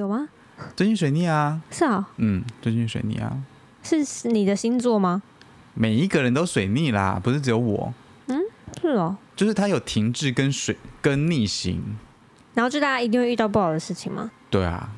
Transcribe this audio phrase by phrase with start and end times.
[0.00, 0.28] 有吗？
[0.76, 3.36] 最近水逆啊，是啊，嗯，最近水逆啊，
[3.82, 5.22] 是你的星座吗？
[5.74, 7.92] 每一个人都水逆啦，不是只有我，
[8.26, 8.40] 嗯
[8.80, 9.16] 是哦。
[9.36, 11.80] 就是他有停滞跟水跟逆行，
[12.54, 14.30] 然后就大家一定会遇到不好的事情吗？
[14.50, 14.88] 对啊，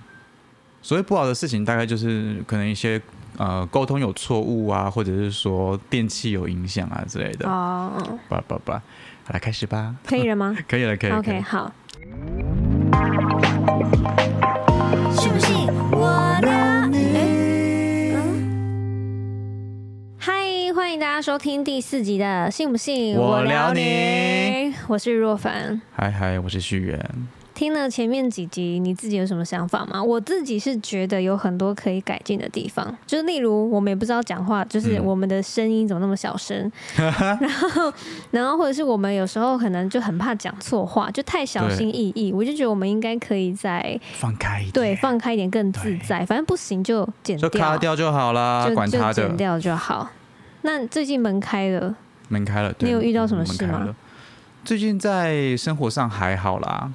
[0.81, 3.01] 所谓不好的事情，大概就是可能一些
[3.37, 7.47] 呃沟通有错误啊，或者是说电器有影响啊之类的。
[7.47, 8.83] 哦，嗯吧吧吧，
[9.25, 11.23] 好来开始吧，可以了吗 可以了，可以了。
[11.23, 11.73] 可以？OK，了好。
[20.91, 25.81] 欢迎大家收听第四集的《信不信我聊你我是若凡。
[25.93, 27.01] 嗨嗨，我是旭元。
[27.55, 30.03] 听了前面几集，你自己有什么想法吗？
[30.03, 37.13] 我自己是觉得有很多可以改进的地方，就是例如我们也不知道讲话，就是嗯我们的声音怎么那么小声， 然
[37.53, 37.93] 后
[38.33, 42.33] 然后或者是我们有时候可能就很怕讲错话，就太小心翼翼。
[42.33, 46.27] 我就觉得我们应该可以再放开一点，对放开一点，更自在。
[46.27, 49.15] 反正不行就剪就掉，卡掉就好啦，就就管他的。
[49.15, 50.11] 剪掉就好。
[50.63, 51.95] 那最近门开了，
[52.29, 53.97] 门开了，对你有遇到什么事吗门开了。
[54.65, 56.93] 最近在生活上还好啦，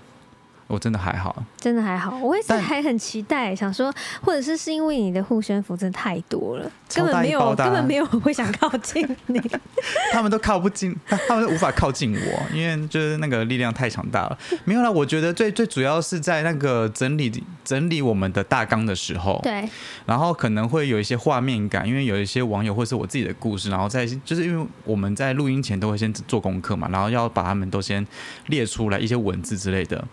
[0.67, 1.43] 我真的还好。
[1.57, 9.41] 真的还好，我也是还很期待，想说，或者是是因为你的护身符真的太多了，根本没有根本没有人会想靠近你。
[10.13, 14.37] 他们都靠不近，他们都无法靠近我，因为就是那个力量太强大了。
[14.63, 19.67] 没有啦，我觉得最最主要是在那个整理整理我们的大纲的时候，对，
[20.05, 28.05] 然后可能会有一些画面感，因为有一些网友或是我自己的故事，然后在就是因为我们在录音前都会先做功课嘛，然后要把他们都先
[28.47, 30.03] 列出来一些文字之类的，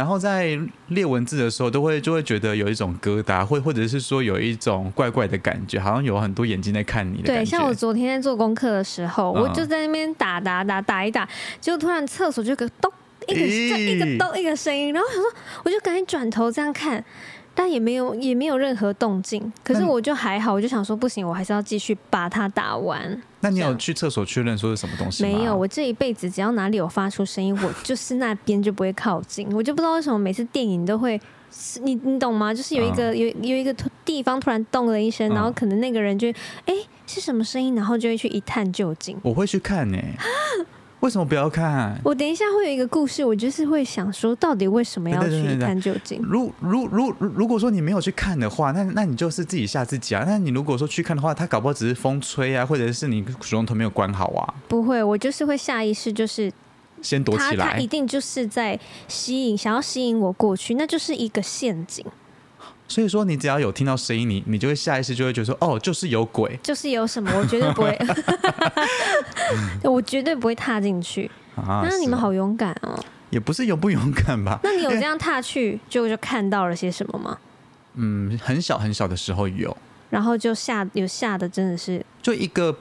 [0.00, 11.28] 然后在列文字的时候，都会就会觉得有一种疙瘩，或或者是说有一种怪怪的感觉，好像有很多眼睛在看你的对，像我昨天在做功课的时候，嗯我就在那边打打打打一打，
[11.60, 12.90] 结果突然厕所就有个咚
[13.28, 15.32] 一个欸一个咚一个声音，然后我想说，
[15.64, 17.04] 我就赶紧转头这样看。
[17.54, 23.20] 但也没有也没有任何动静，可是我就还好，我就想说不行，我还是要继续把它打完。
[23.40, 25.28] 那你有去厕所确认说是什么东西吗？
[25.28, 29.48] 没有，我这一辈子只要哪里有发出声音，我就是那边就不会靠近。
[29.54, 32.52] 我就不知道为什么每次电影都会，是你你懂吗？
[32.52, 36.28] 就是有一个、有有一个突地方突然动了一声，嗯然后可能那个人就
[36.66, 36.74] 哎、
[37.06, 39.16] 是什么声音，然后就会去一探究竟。
[39.22, 39.98] 我会去看呢、
[41.00, 41.98] 为什么不要看？
[42.04, 46.20] 我等一下会有一个故事，我就是会想说，到底为什么要去一对对对对探究竟？
[46.22, 50.24] 如如如如果说你没有去看的话，那那你就是自己吓自己啊。
[50.26, 56.52] 那你如果说去看的话，他搞不好只是风吹啊，或者是你水龙头没有关好啊，不会，我就是会下意识，就是
[57.00, 57.86] 先躲起来他他一。
[57.86, 58.78] 定就是在
[59.08, 62.04] 吸引，想要吸引我过去，那就是一个陷阱。
[62.90, 67.96] 所以说，你只要有听到声音，你你就会下意识就会觉得说，哦，就是有鬼就是有什么，我绝对不会，
[69.88, 71.30] 我绝对不会踏进去。
[71.54, 71.86] 啊。
[71.88, 72.98] 那你们好勇敢哦！
[73.30, 74.58] 也不是勇不勇敢吧？
[74.64, 77.38] 那你有这样踏去，就就看到了些什么吗？
[77.94, 79.76] 嗯，很小很小的时候有，
[80.10, 82.76] 然后就吓有吓的真的是就一个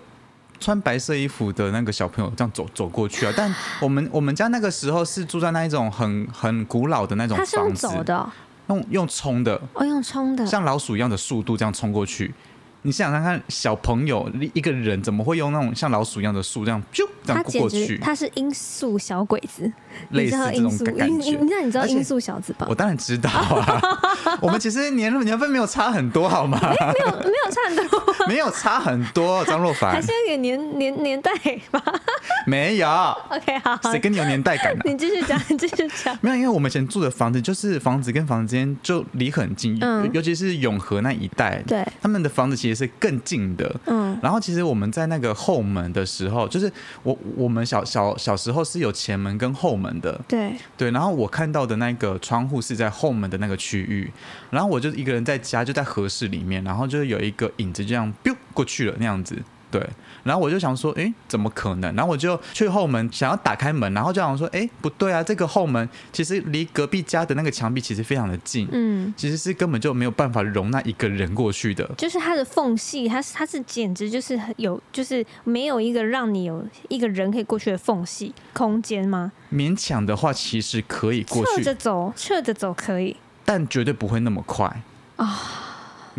[0.60, 3.34] 穿白色衣服的那个小朋友这样走走过去啊。
[3.38, 8.30] 但我们我们家那个时候是住在那一种很很古老的那种他是用房子，走的哦，
[8.70, 12.34] 用用冲的，哦用冲的，像老鼠一样的速度这样冲过去。
[12.82, 17.98] 你想想看，小朋友一一个人怎么会用那种像老鼠一样的树这样咻这样过去？
[17.98, 19.72] 他是音速小鬼子，
[20.12, 21.38] 类似这种感觉。
[21.50, 22.76] 那你知道而且音速小子吧我？
[22.76, 23.82] 当然知道啊，
[24.42, 26.58] 我们其实年年份没有差很多，好吗？
[26.62, 31.32] 没有没有差很多， 没有差很多，张若凡还是有点年年年代
[31.72, 31.84] 吧
[32.48, 36.18] 没有，？OK，好，好谁跟你有年代感呢、你继续讲，你继续讲。
[36.22, 39.78] 没有，因为我们以前住的房子就是房子跟房子之间就离很近，
[40.14, 43.74] 尤其是永和那一带，对，他们的房子其实是更近的。
[43.86, 46.72] 嗯，然后其实我们在那个后门的时候，就是
[47.04, 50.92] 我我们小小小时候是有前门跟后门的，对，对。
[50.92, 54.12] 然后我看到的那个窗户是在后门的那个区域，
[54.50, 59.38] 然后我就一个人在家，就在合适里面，然后就有一个影子这样 biu 过去了那样子，
[59.70, 59.82] 对。
[60.30, 61.96] 然后我就想说，诶，怎么可能？
[61.96, 71.90] 然后我就去后门想要打开门，然后就想说，诶，不对啊，这个后门其实离隔壁家的那个墙壁其实非常的近，嗯，其实是根本就没有办法容纳一个人过去的。
[71.98, 79.32] 就是它的缝隙，它是它是简直就是有，就是没有一个让你有一个人可以过去的缝隙空间吗？
[79.52, 84.84] 勉强的话，其实可以过去侧着，走，侧着走可以但绝对不会那么快
[85.16, 85.66] 啊。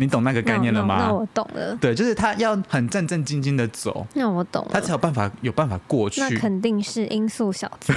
[0.01, 0.97] 你懂那个概念了吗？
[0.99, 4.71] 那那我懂了，对，就是他要很战战兢兢的走，那我懂了。
[4.73, 6.19] 他才有办法有办法过去。
[6.19, 7.93] 那肯定是音速小子。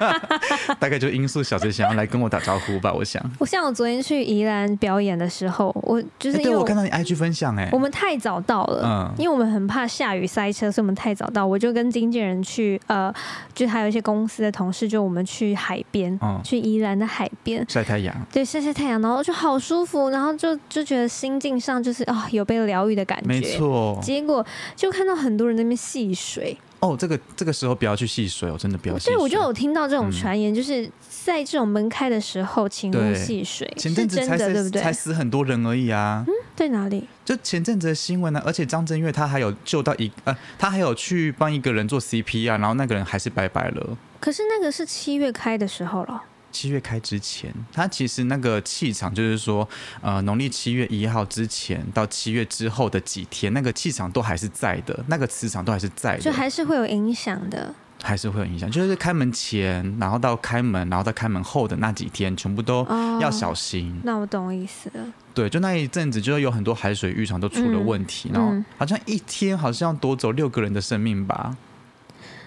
[0.80, 3.22] 大概就音速小子想要来跟我打招呼吧，我想。
[3.38, 11.46] 我像我昨天去宜兰表演的时候，我就是哎，因为我看到你 IG 分享，哎我，们太早到了，嗯因为我们很怕下雨塞车，所以我们太早到。
[11.46, 13.12] 我就跟经纪人去，呃，
[13.54, 17.64] 就还有一些公司的同事，就我们去海边，嗯去宜兰的海边。
[17.68, 23.26] 晒太阳，对，晒晒太阳，然后就好舒服，然后就就觉得心境上就是啊、有被疗愈的感觉。
[23.26, 23.98] 没错。
[24.00, 24.44] 结果
[24.76, 29.14] 就看到很多人在那边戏水，哦，这个这个时候不要去戏水哦，真的不要戏水。
[29.14, 30.88] 对我就有听到这种嗯传言，就是
[31.24, 34.92] 在这种门开的时候，请勿戏水，前阵子才死对不对才？
[34.92, 36.24] 死很多人而已啊。
[36.26, 37.06] 嗯在哪里？
[37.24, 43.96] 就前阵子的新闻呢、而且张震岳他还有救到一呃，他还有去帮一个人做 CP 啊然后那个人还是拜拜了。
[44.18, 46.22] 可是那个是七月开的时候了。
[46.50, 49.68] 七月开之前，它其实那个气场就是说，
[50.00, 57.74] 呃，农历七月一号之前到七月之后的几天，那个气场都还是在的，那个磁场都还是在的，就还是会有影响的。
[58.00, 58.70] 还是会有影响。
[58.70, 64.00] 就是开门前，然后到开门，然后到开门后的那几天，全部都哦要小心。
[64.04, 65.12] 那我懂意思了。
[65.34, 71.56] 对，就那一阵子，就是有很多海水浴场都出了问题，然后嗯好像一天好像夺走六个人的生命吧。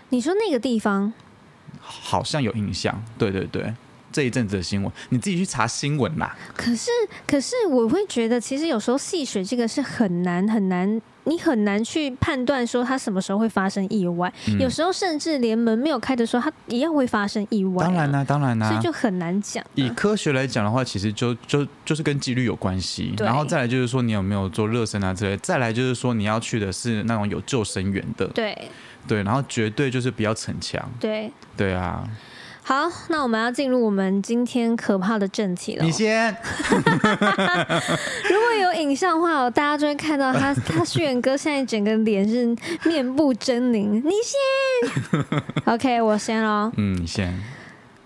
[0.07, 1.11] 你说那个地方，
[1.81, 3.73] 好像有印象，对对对，
[4.11, 6.35] 这一阵子的新闻，你自己去查新闻啦。
[6.55, 6.89] 可是
[7.27, 14.31] 可是我会觉得，其实有时候戏水这个是很难很难，你很难去判断说它什么时候会发生意外。
[14.47, 14.59] 嗯。
[14.59, 19.93] 有时候甚至连门没有开的时候，它一样会发生意外、啊当然啦、当然啦、所以就很难讲、以啊。
[19.95, 28.57] 科学来讲的话，其实就就就是跟几率有关系，然后再来就是说你有没有做热身啊之类，再来就是说你要去的是那种有救生员的，对。
[29.07, 32.07] 对，然后绝对就是不要逞强，对，对啊，
[32.71, 35.91] 好，那我们要进入我们今天可怕的正题了你。
[35.91, 36.33] 先，
[36.71, 44.01] 如果有影像的话，大家就会看到他，他旭元哥现在整个脸是面部狰狞。
[44.01, 45.25] 你先，
[45.67, 46.71] OK，我先喽。
[46.77, 47.37] 嗯，你先，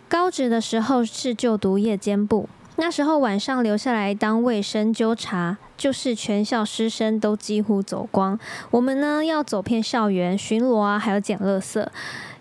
[0.10, 8.38] 高职的时候是就读夜间部，那时候晚上留下来当卫生纠察，就是全校师生都几乎走光。
[8.70, 11.86] 我们呢要走遍校园巡逻啊，还有捡垃圾。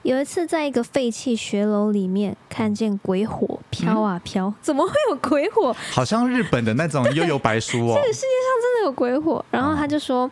[0.03, 5.75] 有一次，在一个废弃学楼里面，看见鬼火飘啊飘， 怎么会有鬼火？
[5.93, 9.43] 好像日本的那种悠悠白书哦， 这个世界上真的有鬼火。
[9.51, 10.31] 然后他就说，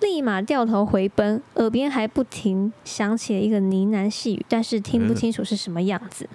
[0.00, 6.26] 立马掉头回奔，耳边还不停响起了一个呢喃细语，但是听不清楚是什么样子。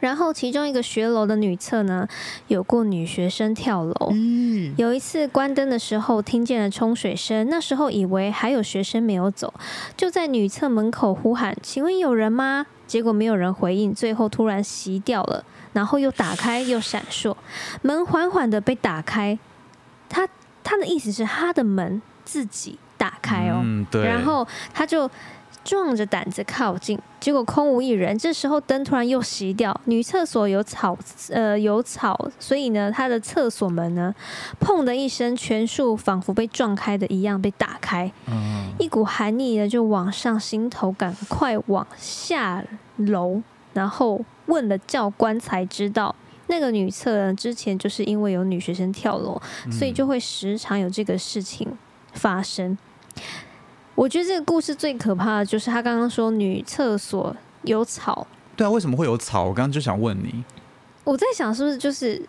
[0.00, 2.06] 然后其中一个学楼的女厕呢，
[2.46, 3.94] 有过女学生跳楼。
[4.12, 9.52] 咦，有一次关灯的时候，听见了冲水声，那时候以为还有学生没有走，
[9.96, 17.36] 就在女厕门口呼喊：“请问有人吗？”结果没有人回应，最后突然熄掉了，然后又打开又闪烁，
[17.82, 19.38] 门缓缓的被打开。
[20.08, 20.26] 他
[20.64, 25.10] 他的意思是他的门自己打开哦，嗯，对，然后他就
[25.68, 28.16] 壮着胆子靠近，结果空无一人。
[28.16, 30.96] 这时候灯突然又熄掉，女厕所有草，
[31.28, 34.14] 呃，有草，所以呢，她的厕所门呢，
[34.58, 42.64] 砰的一声，全数仿佛被撞开的一样被打开，嗯，一股寒意呢就往上心头，赶快往下
[42.96, 43.42] 楼，
[43.74, 46.14] 然后问了教官才知道。
[46.46, 49.38] 那个女厕呢，之前就是因为有女学生跳楼，
[49.70, 51.76] 所以就会时常有这个事情
[52.14, 52.78] 发生。
[53.98, 58.24] 我觉得这个故事最可怕的就是他刚刚说女厕所有草，
[58.56, 59.42] 对啊，为什么会有草？
[59.42, 60.44] 我刚刚就想问你，
[61.02, 62.22] 我在想是不是就是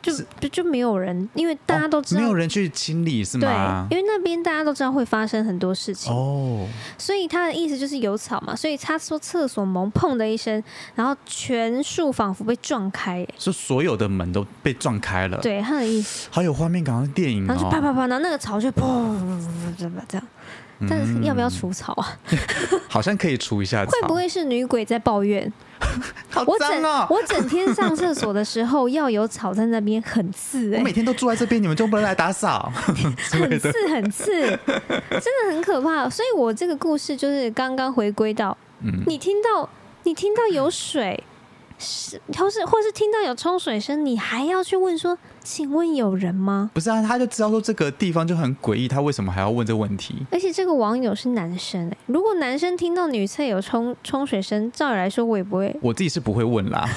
[0.00, 3.88] 就是就就没有人，因为大家都知道，哦没有人去清理是吗对吗，？
[3.90, 10.62] 因为那边大家都知道会发生很多事情，哦，所以他的意思就是有草嘛，所以他说厕所门砰的一声，
[10.94, 17.82] 然后全数仿佛被撞开，耶是所有的门都被撞开了，，对他的意思，好有画面感，好像电影然后就啪哦。
[17.82, 19.16] 啪啪，然后那个草就砰
[19.76, 20.26] 这么这样，
[20.88, 22.18] 但是要不要除草啊？
[22.88, 25.50] 好像可以除一下草，会不会是女鬼在抱怨？
[26.30, 27.06] 好我整脏哦？
[27.10, 32.94] 我整天上厕所的时候要有草在那边，很刺哎、我每天都住在这边，你们就不能来打扫 很
[33.58, 33.70] 刺？
[33.88, 36.08] 很刺，真的很可怕。
[36.08, 39.68] 所以我这个故事就是刚刚回归到，嗯，你听到
[40.04, 41.22] 你听到有水，
[41.78, 46.70] 是或是或是听到有冲水声，你还要去问说，请问有人吗？
[46.72, 50.14] 不是啊，他就知道说这个地方就很诡异，他为什么还要问这个问题？
[50.30, 55.76] 而且这个网友是男生哎、如果男生听到女厕有冲冲水声，照理来说我也不会。
[55.82, 56.88] 我自己是不会问啦。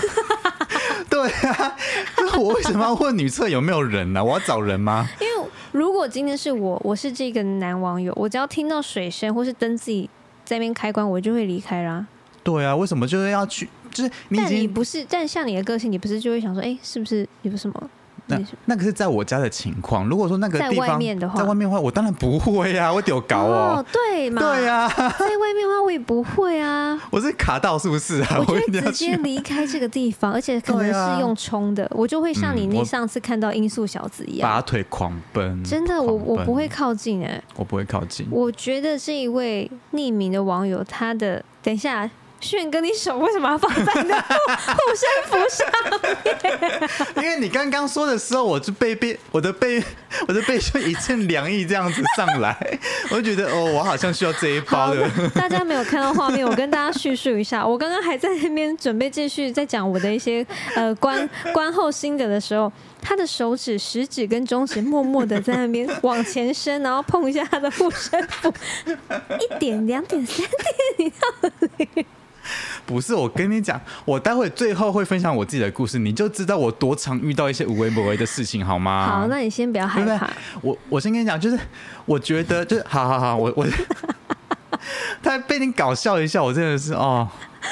[1.10, 1.76] 对啊，
[2.18, 5.10] 那我为什么要问女厕有没有人呢、我要找人吗？
[5.20, 10.10] 因为如果今天是我，我是这个男网友，我只要听到水声或是灯自己
[10.46, 12.06] 在那边开关，我就会离开啦。
[12.44, 13.68] 对啊，为什么就是要去？
[13.92, 17.90] 就是你已但你经不是，但像你的个性，你不是就会想说，哎、是不是有什么？
[18.32, 20.08] 那你那个是在我家的情况。
[20.08, 23.84] 如果说那个在地方外面的话在外面的话，我当然不会呀、我丢搞哦。
[23.92, 24.40] 对嘛？
[24.40, 28.38] 对呀、在外面的话我也不会啊， 我是卡到是不是啊？
[28.48, 29.18] 我就直接。
[29.18, 38.28] 离开这个地方，而且可能是用冲的，我就会像你那上次看到音速小子一样，拔腿狂奔，真的，我我不会，靠近哎、我不会靠近。
[38.30, 42.08] 我觉得这一位匿名的网友，他的等一下。
[42.40, 47.24] 炫哥，你手为什么要放在那 护身符上？
[47.24, 49.84] 因为你刚刚说的时候，我就背背 我的背
[50.28, 52.56] 我的背就一阵凉意这样子上来，
[53.12, 57.66] 我就觉得哦，我好像需要这一包好的。，大家没有看到画面，我跟大家叙述一下。
[57.66, 68.54] 我刚刚还在那边准备继续在讲我的一些呃观观后心得的时候，他的手指、食指跟中指默默的在那边往前伸，然后碰一下他的护身符，
[69.40, 70.46] 一点、两点、三
[70.98, 71.12] 点，
[72.86, 79.08] 不是，我跟你讲，我待会最后会分享我自己的故事，你就知道我多常遇到一些无微不微的事情，好吗？
[79.22, 80.30] 好，那你先不要害对对怕。？
[80.62, 81.60] 我我先跟你讲，就是
[82.06, 83.66] 我觉得，就是好好好，我我
[85.22, 87.28] 他被你搞笑一下，我真的是哦，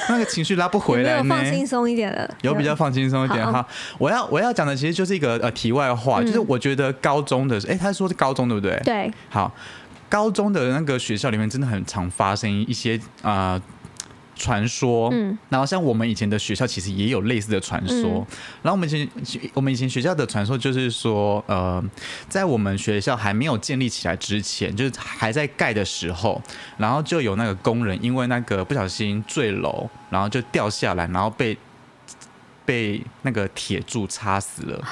[0.10, 1.18] 那个情绪拉不回来呢。
[1.20, 2.30] 有放轻松一点了？
[2.42, 3.68] 有比较放轻松一点好哈。
[3.98, 8.80] 我要我要讲的其实就是一个呃题外话，就是嗯我觉得高中的，哎、他说是高中对不对？。
[8.84, 9.52] 对，好，
[10.10, 13.60] 高中的那个学校里面真的很常发生一些啊。
[14.38, 15.38] 传说，嗯。
[15.50, 18.28] 然后像我们以前的学校其实也有类似的传说，嗯。
[18.62, 19.10] 然后我们以前
[19.54, 21.84] 我们以前学校的传说就是说，呃，
[22.30, 26.42] 在我们学校还没有建立起来之前，就是还在盖的时候，
[26.78, 31.58] 然后就有那个工人因为那个不小心坠楼，然后就掉下来，然后被
[32.66, 34.88] 被那个铁柱插死了。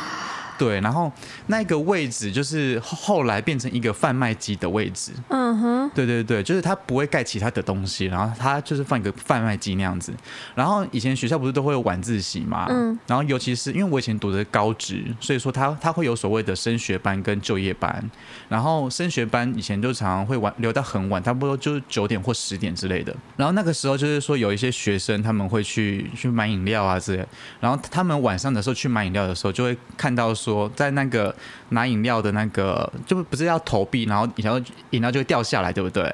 [0.57, 1.11] 对，然后
[1.47, 5.11] 那个位置就是后后来变成一个贩卖机的位置。
[5.29, 10.13] 嗯哼，对对对，就是它不会盖其他的东西，然后它就是放一个贩卖机那样子。
[10.53, 18.09] 然后以前学校不是都会有晚自习嘛，嗯，然后尤其是因为我以前读的高职，所以说它它会有所谓的升学班跟就业班。
[18.47, 23.15] 然后升学班以前就常常会晚留到很晚，差不多就是九点或十点之类的。
[23.35, 27.27] 然后那个时候就是说有一些学生他们会去去买饮料啊之类的，
[27.59, 31.35] 然后他们晚上的时候去买饮料的时候，就会看到说在那个
[31.69, 34.61] 拿饮料的那个就不是要投币，然后饮料
[34.91, 36.13] 饮料就会掉下来，对不对？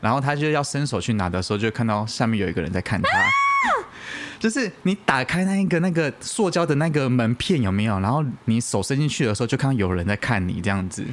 [0.00, 3.08] 然后他就要伸手去拿的时候，就看到下面有一个人在看他。
[4.38, 7.98] 就是你打开那一个那个塑胶的那个门片有没有？
[7.98, 11.04] 然后你手伸进去的时候，就看到有人在看你这样子。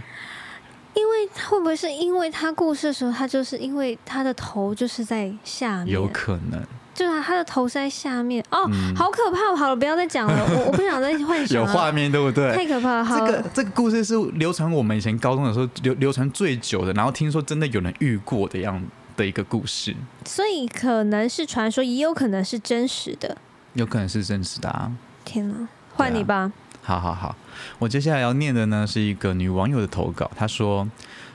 [0.94, 6.64] 因为会不会是因为他故事的时候，他就是因为他的头就是在下面，有可能
[6.96, 9.56] 就是他的头是在下面哦，嗯好可怕！
[9.56, 12.52] 好了，不要再讲了，我 我不想再幻想了，有画面，对不对？
[12.56, 13.04] 太可怕了。
[13.06, 18.82] 好这个这个故事是流传我们以前高中的时候流流传最久的，然后听说真的有人遇过的样
[19.18, 19.94] 的一个故事，
[20.26, 23.38] 所以可能是传说，也有可能是真实的。
[23.74, 24.90] 有可能是真实的啊。
[25.26, 26.52] 天哪，换你吧。
[26.82, 27.36] 好好好，
[27.80, 30.30] 我接下来要念的呢是一个女网友的投稿。
[30.36, 30.88] 她说：“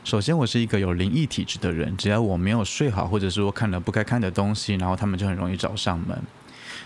[0.03, 6.19] 首先，我是一个有灵异体质的人，只要我没有睡好，或者是我看了不该看的东西，然后他们就很容易找上门。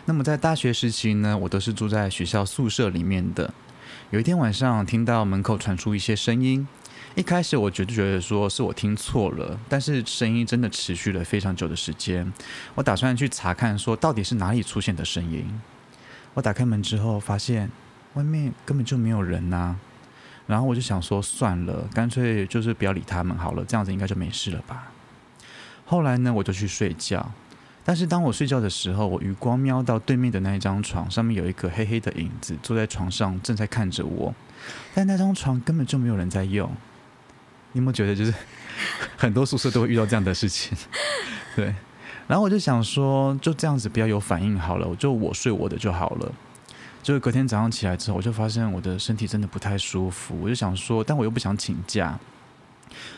[0.05, 3.55] 那么在大学时期呢，我都是住在学校宿舍里面的。
[4.11, 6.67] 有一天晚上，听到门口传出一些声音。
[7.15, 12.31] 一开始我觉就觉得说是我听错了，但是声音真的持续了非常久的时间。
[12.75, 15.47] 我打算去查看，说到底是哪里出现的声音。
[16.35, 17.71] 我打开门之后，发现
[18.15, 19.77] 外面根本就没有人呐、
[20.47, 24.93] 然后我就想说，算了，干脆就是不要理他们好了，这样子应该就没事了吧。
[25.87, 27.31] 后来呢，我就去睡觉。
[27.87, 34.35] 但是当我睡觉的时候，我余光瞄到对面的那一张床上面有一个黑黑的影子坐在床上，正在看着我。
[34.95, 36.71] 但那张床根本就没有人在用。
[37.73, 38.33] 你有没有觉得，就是
[39.19, 40.77] 很多宿舍都会遇到这样的事情？
[41.57, 41.75] 对。
[42.27, 46.33] 然后我就想说，就这样子不要有反应好了，我就我睡我的就好了。
[47.05, 52.19] 就是隔天早上起来之后，我就发现我的身体真的不太舒服，我就想说，但我又不想请假，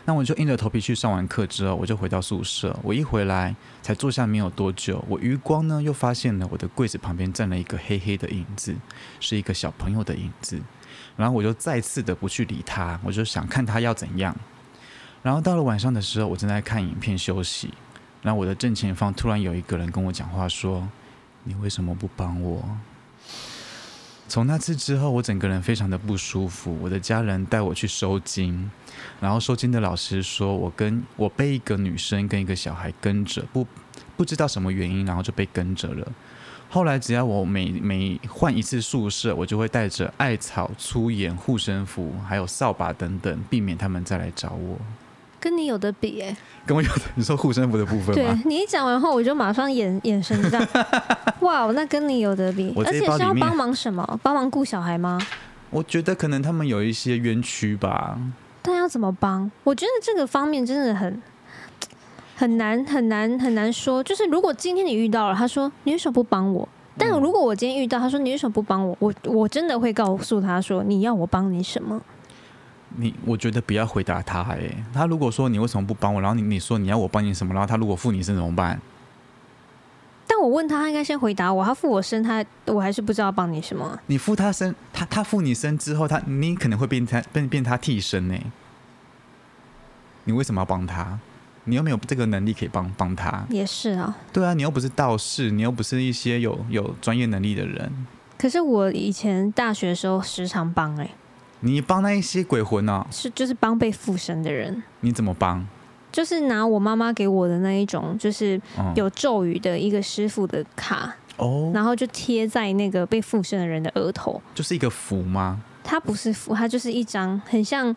[0.05, 2.77] 那我就硬着头皮去上完课之后，我就回到宿舍。
[2.83, 8.75] 我一回来才坐下没有多久，我余光呢又发现了我的柜子旁边站了一个黑黑的影子，
[9.21, 10.61] 是一个小朋友的影子。
[11.17, 14.35] 然后我就再次的不去理他，我就想看他要怎样。
[15.23, 17.73] 然后到了晚上的时候，我正在看影片休息，
[18.21, 20.89] 然后我的正前方突然有一个人跟我讲话说
[21.45, 22.69] ：“你为什么不帮我？”
[24.29, 26.77] 从那次之后，我整个人非常的不舒服。
[26.83, 28.71] 我的家人带我去收金，
[29.21, 33.67] 然后收金的老师说我跟我被一个女生跟一个小孩跟着，不
[34.17, 36.07] 不知道什么原因，然后就被跟着了。
[36.69, 44.77] 后来只要我每每换一次宿舍，我就会带着艾草、粗盐、护身符，还有扫把等等，避免他们再来找我。
[45.47, 46.37] 跟你有的比哎、
[46.67, 48.27] 跟我有的你说护身符的部分对？
[48.45, 50.69] 你一讲完后，我就马上眼 眼神这样，
[51.39, 54.19] 哇，那跟你有得比，而且是要帮忙什么？
[54.25, 55.21] 帮忙顾小孩吗？
[55.71, 58.19] 我觉得可能他们有一些冤屈吧。
[58.61, 59.49] 但要怎么帮？
[59.63, 61.23] 我觉得这个方面真的很
[62.35, 64.03] 很难很难很难说。
[64.03, 66.69] 就是如果今天你遇到了，他说你为什么不帮我？
[66.99, 68.97] 但嗯如果我今天遇到，他说你为什么不帮我？
[68.99, 72.03] 我我真的会告诉他说你要我帮你什么？
[72.97, 78.81] 你我觉得不要回答他哎、他如果说你为什么不帮我，然后你你说你要我帮你什么，然后他如果付你身怎么办？
[80.27, 81.65] 但我问他，他应该先回答我。
[81.65, 84.03] 他付我身，他我还是不知道帮你什么啊。
[84.07, 88.35] 你付他身，他他付你身之后，他你可能会变他变变他替身呢、
[90.25, 91.19] 你为什么要帮他？
[91.69, 93.45] 你又没有这个能力可以帮帮他。
[93.49, 98.07] 也是啊，对啊，你又不是道士，你又不是一些有有专业能力的人，
[98.39, 101.11] 可是我以前大学的时候时常帮哎、
[101.61, 105.67] 你帮那一些鬼魂呢、是就是帮被附身的人，你怎么帮？
[106.13, 114.41] 就是拿我妈妈给我的那一种，就是嗯，有咒语的一个师傅的卡，哦，然后就贴在那个被附身的人的额头。
[114.55, 115.61] 就是一个符吗？
[115.85, 117.95] 它不是符，它就是一张很像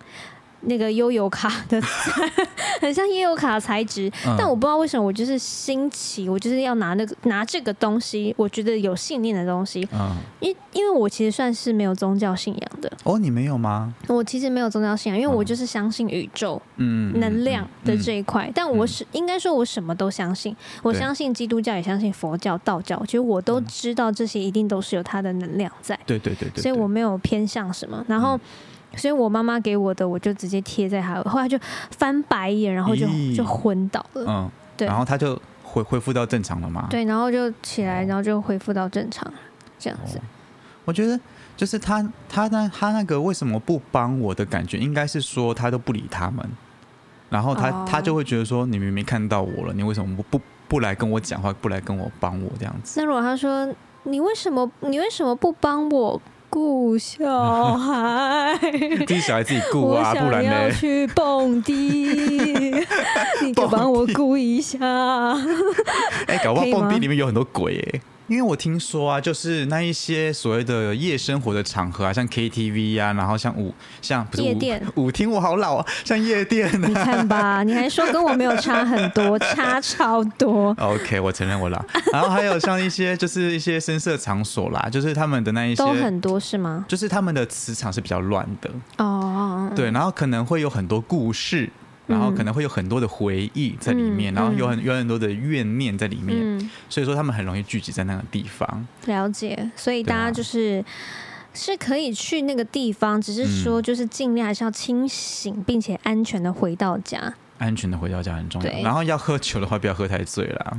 [0.62, 1.82] 那个悠游卡的，
[2.82, 4.10] 很像悠游卡的材质。
[4.26, 9.88] 嗯但我不知道为什么，我就是新奇，我就是要拿那个拿这个东西，我觉得有信念的东西。
[9.92, 13.94] 嗯，因因为我其实算是没有宗教信仰的，哦，你没有吗？
[14.08, 16.62] 我其实没有宗教信仰，因为我嗯就是相信宇宙。
[16.78, 20.56] 嗯，嗯能量的这嗯一块，但我是应该说，我什么都相信。
[20.82, 28.04] 我相信基督教，也相信佛教、道教，其实我都知道这些一定都是有它的能量在，对对对对，所以我没有偏向什么。
[28.08, 28.40] 然后，嗯
[28.96, 31.58] 所以我妈妈给我的，我就直接贴在她，后来就
[31.92, 34.26] 翻白眼，然后就就昏倒了。
[34.28, 36.88] 嗯，对然后他就恢恢复到正常了嘛？
[36.90, 39.32] 对，然后就起来，哦然后就恢复到正常，
[39.78, 40.22] 这样子哦。
[40.86, 41.20] 我觉得
[41.56, 46.44] 就是他他那他那个为什么不帮我的感觉，应该是说他都不理他们，
[47.30, 53.00] 然后他、哦他就会觉得说你明明看到我了，你为什么不不不来跟我讲话，不来跟我帮我这样子？
[53.00, 53.72] 那如果他说
[54.04, 56.20] 你为什么你为什么不帮我
[56.50, 58.58] 顾小孩？
[59.08, 60.64] 自己小孩自己顾我啊，不想然呢？
[60.64, 61.74] 要去蹦迪，
[63.44, 64.78] 你就帮我顾一下。
[66.28, 77.04] 哎、搞不好可以吗蹦迪里面有很多鬼哎、因为我听说啊，就是那一些所谓的夜生活的场合啊，像 KTV 啊，然后像舞，像不是舞夜店 舞厅，我好老啊，像夜店 你啊。
[77.04, 80.76] 看吧，你还说跟我没有差很多，差超多。
[80.80, 81.84] OK，我承认我老。
[82.14, 86.86] 然后还有像一些就是一些深色场所啦，就是他们的那一些都很多是吗？
[86.88, 91.70] 就是他们的磁场是比较乱的，哦，对，然后可能会有很多故事，
[92.10, 98.88] 然后可能会有很多的回忆在里面，嗯然后有很有很多的怨念在里面，嗯，所以说他们很容易聚集在那个地方。
[99.06, 99.72] 了解。
[99.76, 100.84] 所以大家就是。
[101.52, 107.34] 是可以去那个地方，只是说嗯就是尽量还是要清醒，并且安全的回到家。
[107.58, 110.78] 安全的回到家很重要，对然后要喝酒的话，不要喝太醉啦。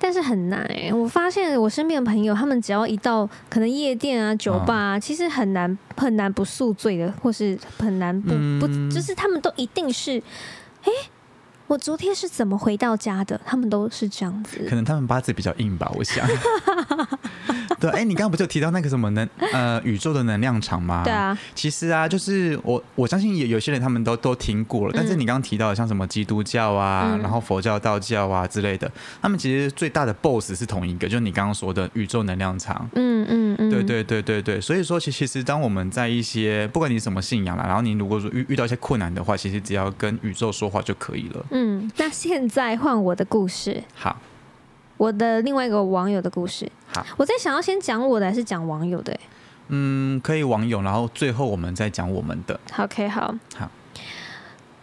[0.00, 10.20] 但是很难哎、我发现我身边的朋友，他们只要一到可能夜店啊、酒吧啊，其实很难很难不宿醉的，或是很难不、不，嗯就是他们都一定是，
[10.84, 11.10] 哎、
[11.70, 13.40] 我昨天是怎么回到家的？
[13.46, 14.74] 他们都是这样子可。
[14.74, 16.26] 能他们八字比较硬吧，我想。
[17.78, 21.02] 对，哎、你刚刚不就提到那个什么能呃宇宙的能量场吗？
[21.04, 21.12] 对。
[21.12, 28.90] 啊，其实啊，就是我我相信有有些人他们都都听过了，但是嗯你刚刚提到的像什么基督教啊，嗯然后佛教、道教啊之类的，
[29.22, 32.90] 他们其实最大的 BOSS 是同一个，就是你刚刚说的宇宙能量场。
[32.96, 41.46] 嗯嗯嗯，对对对对对，所以说其其实当我们在一些不管你什么信仰啦，然后你如果说遇遇到一些困难的话，其实只要跟宇宙说话就可以了。
[41.52, 41.59] 嗯。
[41.96, 44.16] 那现在换我的故事，好，
[44.96, 46.70] 我的另外一个网友的故事。
[46.92, 49.20] 好，我在想要先讲我的还是讲网友的、欸
[49.68, 52.58] 嗯，可以网友，然后最后我们再讲我们的。
[52.78, 53.34] OK，好。
[53.56, 53.70] 好。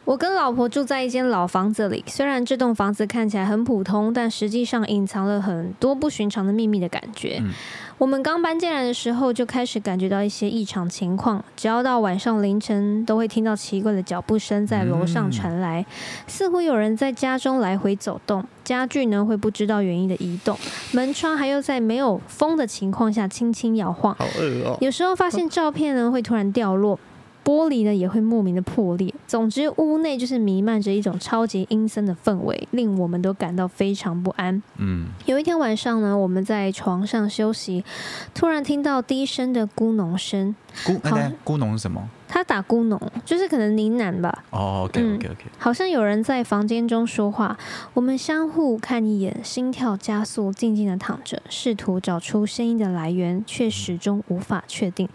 [0.08, 7.39] 我跟老婆住在一间老房子里，虽然这栋房子看起来很普通，但实际上隐藏了很多不寻常的秘密的感觉。
[7.41, 7.52] 嗯
[7.98, 15.84] 我们刚搬进来的时候就开始感觉到一些异常情况，只要到晚上凌晨，都会听到奇怪的脚步声在楼上传来，
[16.28, 20.56] 似乎有人在家中来回走动，家具呢会不知道原因的移动，
[20.93, 24.13] 门窗还要在没有风的情况下轻轻摇晃。
[24.13, 24.78] 好饿哦。
[24.80, 27.00] 有时候发现照片呢会突然掉落，
[27.48, 29.14] 玻璃呢也会莫名的破裂。
[29.26, 34.62] 总之，屋内就是弥漫着一种超级阴森的氛围，令我们都感到非常不安。
[34.76, 37.86] 嗯，有一天晚上呢，我们在床上休息，
[38.34, 40.54] 突然听到低声的咕哝声。
[40.84, 41.00] 咕，
[41.46, 42.10] 咕哝是什么？
[42.38, 47.58] 他打咕哝，就是可能呢喃吧，哦，OK OK OK，好像有人在房间中说话。
[47.95, 55.10] 我们相互看一眼，心跳加速，静静的躺着，试图找出声音的来源，却始终无法确定。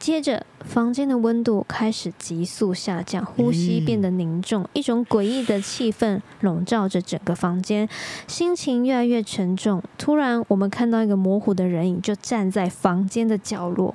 [0.00, 7.88] 接着，房间的温度开始急速下降，呼吸变得凝重，一种诡异的气氛笼罩着整个房间，
[8.26, 9.80] 心情越来越沉重。
[9.96, 13.94] 突然，我们看到一个模糊的人影，就站在房间的角落。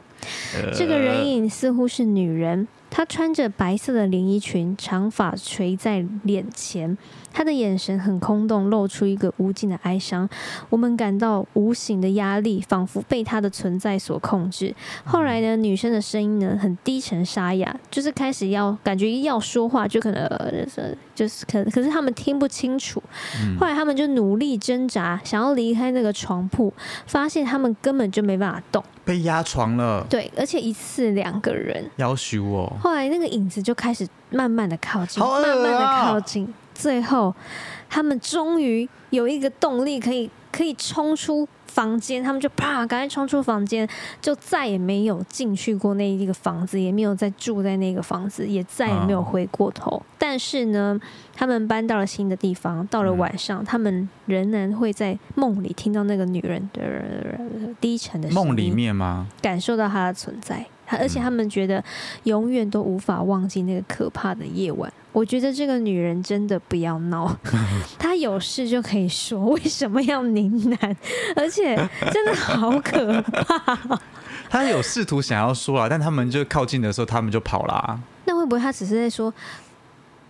[0.73, 6.97] 这个人影似乎是女人，她穿着白色的连衣裙，长发垂在脸前，
[7.31, 10.27] 她的眼神很空洞，露出一个无尽的哀伤。
[10.69, 14.73] 我们感到无形的压力，仿佛被他的存在所控制。
[15.03, 23.01] 后来呢，女生的声音呢很低沉沙哑，就是开始要感觉要说话，就可能呃就是就是可可是他们听不清楚。
[23.41, 26.73] 嗯后来他们就努力挣扎，想要离开那个床铺，
[27.05, 28.83] 发现他们根本就没办法动。
[29.05, 31.83] 被压床了，对，而且一次两个人。
[31.95, 37.35] 要求哦，后来那个影子就开始慢慢的靠近，啊慢慢的靠近，最后
[37.89, 43.87] 他们终于有一个动力可以可以冲出房间，他们就啪赶快冲出房间，
[44.21, 50.01] 就再也没有进去过那一个房子，也没有再住在那个房子，也再也没有哦回过头。
[50.17, 50.99] 但是呢，
[51.35, 56.81] 他们搬到了新的地方，到了嗯晚上，他们仍然会在梦里听到那个女人的
[57.79, 59.27] 低沉的声音梦里面吗？
[59.41, 61.83] 感受到她的存在，他而且嗯他们觉得
[62.23, 64.91] 永远都无法忘记那个可怕的夜晚。
[65.11, 67.35] 我觉得这个女人真的不要闹，
[67.97, 70.95] 她有事就可以说，为什么要呢喃？
[71.35, 71.75] 而且
[72.13, 73.99] 真的好可怕。
[74.51, 77.99] 他有试图想要说啊，但他们就靠近的时候，他们就跑啦。
[78.25, 79.31] 那会不会她只是在说，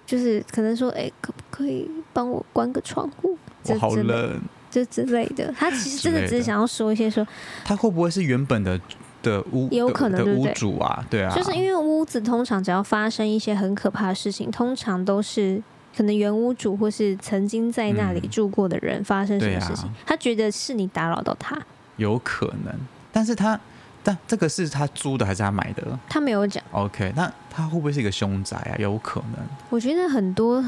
[0.05, 3.37] 就是可能说，哎、可不可以帮我关个窗户？
[3.65, 4.39] 我好冷，
[4.71, 5.53] 就之类的。
[5.57, 7.25] 她其实真的只是想要说一些说，
[7.63, 8.79] 他会不会是原本的
[9.21, 11.05] 的屋有可能对不对主啊？
[11.09, 15.61] 对啊，就是因为屋子通常只要发生一些很可怕的事情，通常都是
[15.95, 21.57] 可能原屋主或是曾经在那里嗯住过的人发生什么事情，他觉得是你打扰到他，
[21.97, 22.73] 有可能，
[23.11, 23.59] 但是他
[24.01, 26.63] 但这个是他租的还是他买的他没有讲。
[26.71, 28.75] ？OK，那他会不会是一个凶宅啊？
[28.79, 29.45] 有可能。
[29.69, 30.63] 我觉得很多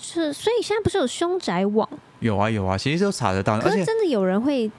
[0.00, 1.88] 是，所以现在不是有凶宅网，
[2.20, 4.70] 有啊有啊，其实都查得到，可是真的有人会。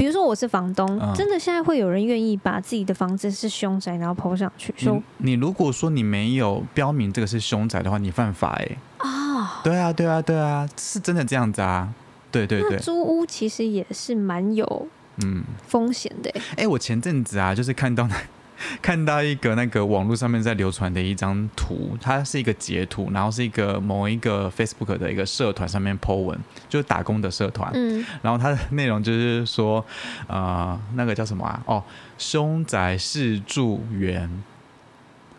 [0.00, 11.92] 比如说我是房东，嗯真的现在会有人愿意把自己的房子是凶宅，然后抛上去说你你如果说你没有标明这个是凶宅的话，你犯法哎、啊，对啊对啊对啊，是真的这样子啊。
[12.32, 14.88] 对对对，租屋其实也是蛮有
[15.22, 16.42] 嗯，风险的欸。
[16.56, 18.16] 哎、我前阵子啊，就是看到那
[18.82, 29.84] 看到一个那个网络上面在流传的一张图，它是一个截图，然后是一个某一个 Facebook 的一个社团上面 po 文，就是打工的社团，嗯，然后它的内容就是说，
[30.26, 31.62] 呃，那个叫什么啊？
[31.66, 31.82] 哦，
[32.18, 34.42] 凶宅试住员，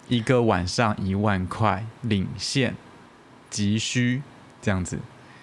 [0.07, 2.75] 一个晚上一万块，领现，
[3.49, 4.21] 急需
[4.61, 4.99] 这样子。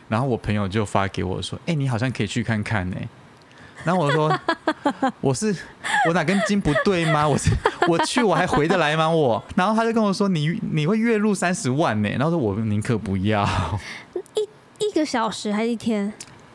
[0.08, 2.96] 然后我朋友就发给我说：“哎、你好像可以去看看呢、
[3.84, 4.40] 然后我说
[5.20, 5.54] ：“我是
[6.06, 7.26] 我哪根筋不对吗？
[7.26, 7.50] 我是
[7.88, 9.08] 我去我还回得来吗？
[9.08, 13.48] 我？”然后他就跟我说：“你你会月入三十万呢、然后说：“我宁可不要，
[14.34, 16.12] 一一个小时还是一天？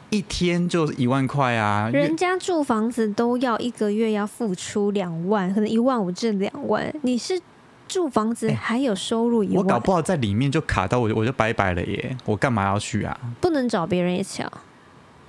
[0.10, 6.94] 一天就一万块啊。”人家住房子都要一个月要付出两万，可能一万五至两万。
[7.02, 7.42] 你是
[7.88, 12.16] 住房子哎还有收入一万，我搞不好在里面就卡到我我就拜拜了耶！
[12.26, 13.18] 我干嘛要去啊？
[13.42, 14.52] 不能找别人一起啊。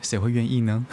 [0.04, 0.84] 谁会愿意呢？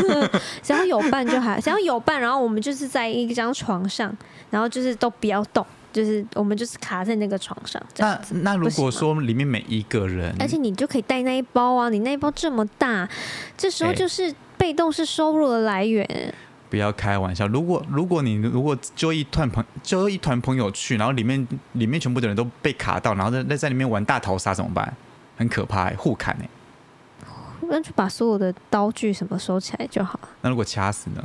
[0.62, 4.14] 只要有伴就好，只要有伴，然后我们就是在一张床上，
[4.50, 8.20] 然后就是都不要动，就是我们就是卡在那个床上那。
[8.42, 13.08] 那如果说里面每一个人，而且你就可以带那一包啊，你那一包这么大，
[13.56, 16.34] 这时候哎就是被动式收入的来源。
[16.70, 24.94] 不要开玩笑，如果如果你如果就一团朋就一团朋友去，然后里面里面全部的人都被卡到，然后在在在里面玩大逃杀怎么办？
[25.38, 26.48] 很可怕、欸，互砍哎、
[27.68, 30.28] 那就把所有的刀具什么收起来就好了。
[30.42, 31.22] 那如果掐死呢？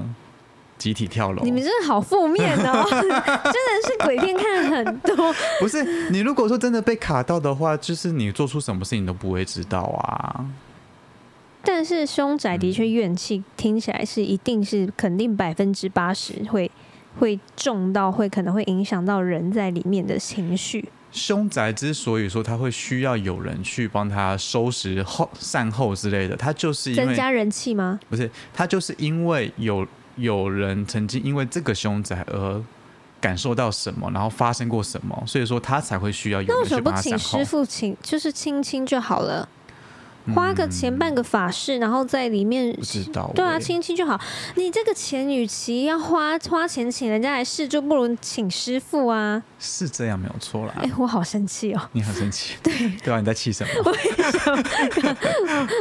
[0.76, 1.44] 集体跳楼？
[1.44, 5.34] 你们真的好负面哦， 真的是鬼片看很多。
[5.60, 10.46] 不是你如果说真的被卡到的话，就是你做出什么事情都不会知道啊。
[11.64, 16.70] 但是凶宅的确怨气听起来是一定是肯定百分之八十会
[17.20, 20.90] 会重到会可能会影响到人在里面的情绪。
[21.14, 28.00] 凶宅之所以说他会需要有人去帮他收拾后善后之类的，他就是因为增加人气吗？
[28.10, 32.62] 不是他就是因为有有人曾经因为这个凶宅而
[33.22, 37.46] 感受到什么，然后发生过什么，所以说他才会需要有那为人去什么不请帮他善后师。
[37.46, 39.48] 傅请就是亲亲就好了？
[40.34, 44.20] 花个钱办个法事，然后在里面嗯不知道对啊，欸亲亲就好。
[44.56, 49.44] 你这个钱与其要花花钱请人家来试，就不如请师傅啊。
[49.60, 50.74] 是这样没有错啦。
[50.78, 53.92] 哎、我好生气哦，你很生气， 对对啊，你在气什么？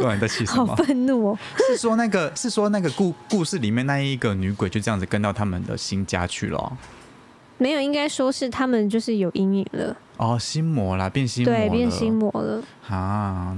[0.01, 0.77] 对啊，你在气什么好么？
[0.77, 1.39] 愤怒哦。
[1.69, 6.73] 是说那个是说那个故故事里面那一个女鬼就这样子跟到他们的新家去了哦。
[7.59, 12.61] 没有，应该说是他们就是有阴影了，哦，心魔啦，变心魔对，变心魔了。
[12.89, 13.57] 啊。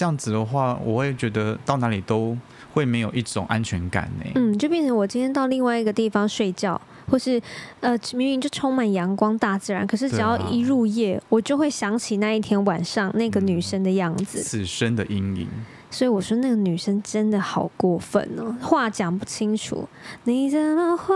[0.00, 2.34] 嗯这样子的话，我会觉得到哪里都
[2.72, 4.30] 会没有一种安全感呢。
[4.34, 7.38] 嗯，就变成我今天到另外一个地方睡觉，或是
[7.80, 14.42] 呃明明就充满阳光大自然，可是只要一入夜，我就会想起那一天晚上那个女生的样子。
[14.42, 15.46] 此生的阴影。
[15.90, 19.88] 所以我说那个女生真的好过分哦，话讲不清楚，
[20.24, 21.14] 你怎么话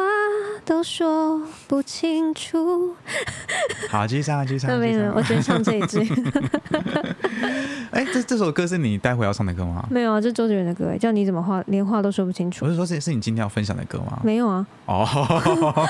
[0.64, 2.94] 都说不清楚。
[3.88, 4.70] 好，继续唱，继续唱。
[4.70, 5.98] 那没有，继续唱我觉得唱这一句
[7.92, 9.86] 哎，这这首歌是你待会要唱的歌吗？
[9.90, 12.70] 没有啊，这周杰伦的歌欸，叫你怎么话连话都说不清楚我。
[12.70, 14.18] 是说，是是你今天要分享的歌吗？
[14.24, 15.06] 没有啊，哦，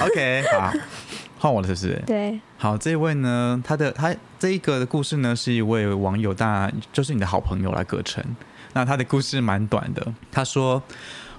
[0.00, 0.72] OK，好，
[1.40, 2.02] 换我了，是不是？
[2.06, 8.24] 对，好，这一位呢，他的他这一个的故事呢，是一位网友，当然就是你的好朋友来葛城。
[8.74, 10.80] 那他的故事蛮短的，他说。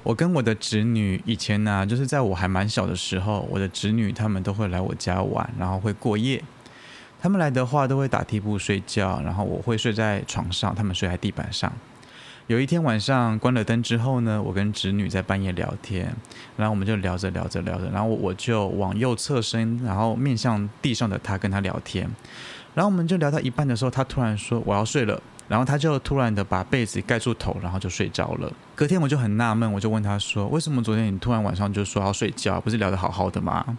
[0.03, 6.43] 我跟我的侄女以前呢、就是在我还蛮小的时候，我的侄女他们都会来我家玩，然后会过夜。
[7.21, 11.71] 他们来的话都会打地铺睡觉，然后我会睡在床上，他们睡在地板上。
[12.47, 16.13] 有一天晚上关了灯之后呢，我跟侄女在半夜聊天，
[16.57, 22.09] 然后我们就聊着聊着聊着，然后我就往右侧身，然后面向地上的她跟她聊天，
[22.73, 28.51] 然后我们就聊到一半的时候，她突然说我要睡了，然后她就突然的把被子盖住头，然后就睡着了。
[28.75, 33.77] 隔天我就很纳闷，我就问她说，为什么昨天你突然晚上就说要睡觉，不是聊得好好的吗？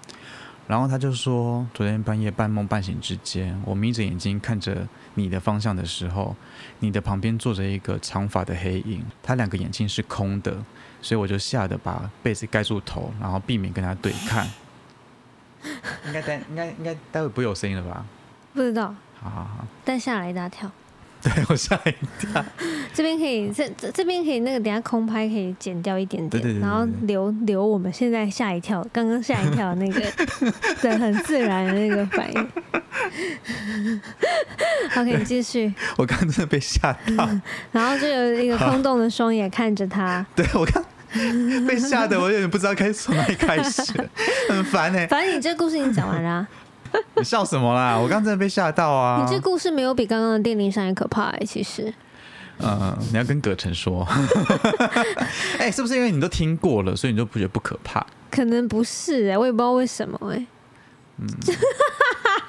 [0.69, 6.35] 然后她就说，昨天半夜半梦半醒之间，我眯着眼睛看着你的方向的时候，
[6.83, 10.53] 你的旁边坐着一个长发的黑影，他两个眼睛是空的，
[11.01, 14.51] 所以我就吓得把被子盖住头，然后避免跟他对看。
[16.07, 18.05] 应该待应该应该待会不会有声音了吧？
[18.53, 20.69] 不知道，好好好，但吓了一大跳。
[21.23, 22.45] 对 我吓一跳。
[22.93, 30.01] 这边可以，这这这边可以，那个等下空拍可以剪掉一点点，对对对对然后留留我们现在吓一跳，刚刚吓一跳那个，
[30.83, 32.49] 对，很自然的那个反应。
[34.97, 35.73] OK，你继续。
[35.97, 37.29] 我刚刚真的被吓到，
[37.71, 40.85] 然后就有一个空洞的双眼看着他，对我刚
[41.67, 43.93] 被吓得我有点不知道该从哪里开始，
[44.49, 46.49] 很烦哎、反正你这故事已经讲完了啊、
[47.17, 47.97] 你笑什么啦？
[47.97, 49.25] 我刚刚真的被吓到啊！
[49.25, 51.93] 你这故事没有比刚刚的电铃声还可怕哎、其实
[52.59, 54.07] 嗯，你要跟葛晨说，
[55.59, 58.05] 哎、是不是因为你都听过了，所以你就不觉得不可怕？
[58.31, 60.47] 可能不是哎、我也不知道为什么哎、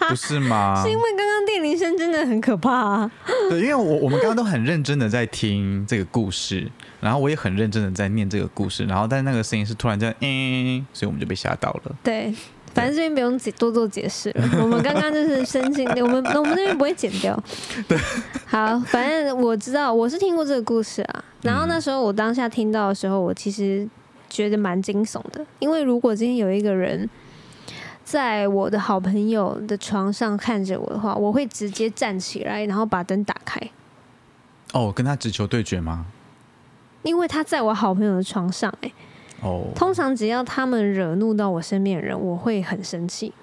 [0.10, 0.80] 不是吗？
[0.84, 3.12] 是因为刚刚电铃声真的很可怕啊。
[3.50, 11.96] 对，因为我我们刚刚都很认真的在听这个故事，然后我也很认真的在念这个故事，然后但那个声音是突然这样，嗯，所以我们就被吓到了。
[12.04, 12.34] 对，
[12.74, 14.50] 反正这边不用解多做解释了。
[14.62, 17.42] 我们刚刚就是深信， 我们我们那边不会剪掉。
[17.88, 17.98] 对，
[18.46, 21.24] 好，反正我知道我是听过这个故事啊。
[21.44, 23.88] 然后那时候我当下听到的时候，我其实
[24.30, 27.10] 觉得蛮惊悚的，因为如果今天有一个人
[28.04, 33.60] 在我的好朋友的床上看着我的话，我会直接站起来，然后把灯打开，
[34.74, 36.06] 哦，跟他直球对决吗？
[37.04, 38.92] 因为他在我好朋友的床上、欸。
[39.44, 43.34] 哦，通常只要他们惹怒到我身边的人，我会很生气。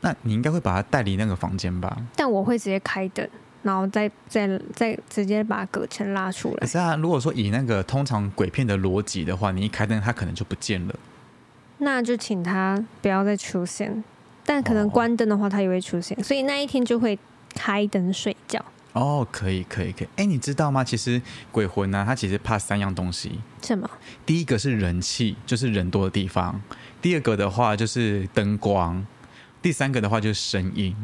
[0.00, 1.96] 那你应该会把他带离那个房间吧？
[2.16, 3.28] 但我会直接开灯，
[3.62, 6.56] 然后再再再直接把隔层拉出来。
[6.60, 10.94] 可是啊，如果说以那个通常鬼片的逻辑的话，你一开灯，他可能就不见了。
[11.78, 14.02] 那就请他不要再出现。
[14.46, 17.18] 但可能哦关灯的话，他也会出现，所以那一天就会
[17.54, 18.64] 开灯睡觉。
[18.92, 20.08] 哦，可以，可以，可以。
[20.16, 20.82] 哎，你知道吗？
[20.82, 21.20] 其实
[21.52, 23.38] 鬼魂呢、它其实怕三样东西。
[23.62, 23.88] 什么？
[24.26, 26.54] 第一个是人气，就是人多的地方；
[27.00, 29.04] 第二个的话就是灯光；
[29.62, 30.94] 第三个的话就是声音，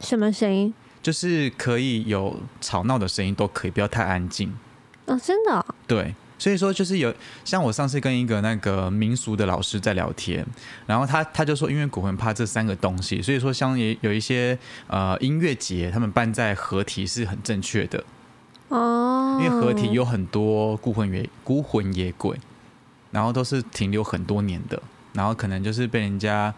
[0.00, 0.74] 什么声音？
[1.02, 4.52] 就是可以有吵闹的声音都可以，不要太安静。
[5.04, 10.44] 哦，真的哦、对，所以说就是有像我上次跟一个那个民俗的老师在聊天，
[10.86, 18.04] 然后他他就说，因为鬼魂怕这三个东西，所以说像也有一些呃音乐节，他们办在合体是很正确的，
[18.68, 22.38] 哦，因为合体有很多孤魂野孤魂野鬼，
[23.10, 24.82] 然后都是停留很多年的，
[25.14, 26.52] 然后可能就是被人家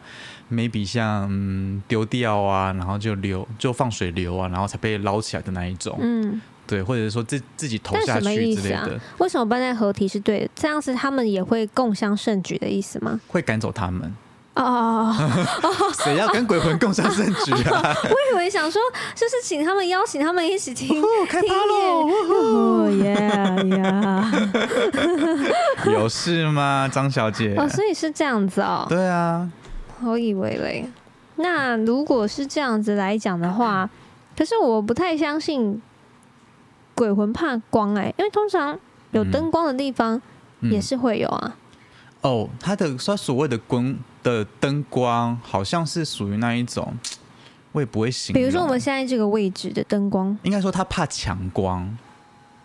[0.51, 9.01] maybe 像嗯丢掉啊，然后就流就放水流啊，然后才被捞起来的那一种，嗯，对，或者是说自自己投下什么去意思啊之类的，？
[9.19, 10.51] 为什么搬在合体是对的？
[10.55, 13.19] 这样子他们也会共襄盛举的意思吗？
[13.27, 14.15] 会赶走他们。
[14.55, 15.15] 哦
[16.05, 17.95] 谁要跟鬼魂共享盛举啊？
[18.11, 18.83] 我以为想说，
[19.15, 21.01] 就是请他们邀请他们一起听。
[21.01, 22.09] 哦，开趴喽！
[22.35, 23.15] 哦耶
[23.79, 24.33] 呀！
[25.87, 27.55] 有事吗，张小姐？
[27.57, 28.85] 哦，所以是这样子哦。
[28.89, 29.49] 对啊，
[30.05, 30.85] 我以为嘞。
[31.37, 33.89] 那如果是这样子来讲的话，
[34.37, 35.81] 可是我不太相信
[36.99, 38.79] 鬼魂怕光哎、因为通常
[39.13, 40.21] 有灯光的地方
[40.61, 41.57] 嗯也是会有啊。
[42.23, 46.93] 哦，它的它所谓的光的灯光，好像是属于那一种，
[47.71, 48.43] 我也不会形容。
[48.43, 51.97] 比如说我们现在这个位置的灯光应该说它怕强光，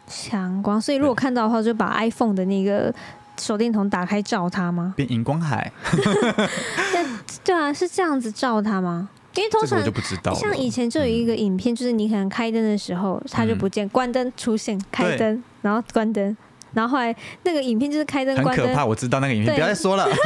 [0.07, 2.93] 强光，所以如果看到的话，就把 iPhone 的那个
[3.37, 4.95] 手电筒打开照它吗？
[4.97, 5.71] 变荧光海。
[5.91, 7.05] 对
[7.45, 9.09] 对啊，是这样子照它吗？
[9.35, 10.33] 因为通常这个我就不知道。
[10.33, 16.35] 像以前就有一个影片，就是你可能开灯的时候它就不见，关灯出现，开灯，然后关灯，
[16.73, 20.07] 然后后来那个影片就是开灯关灯，很可怕，我知道那个影片，对不要再说了。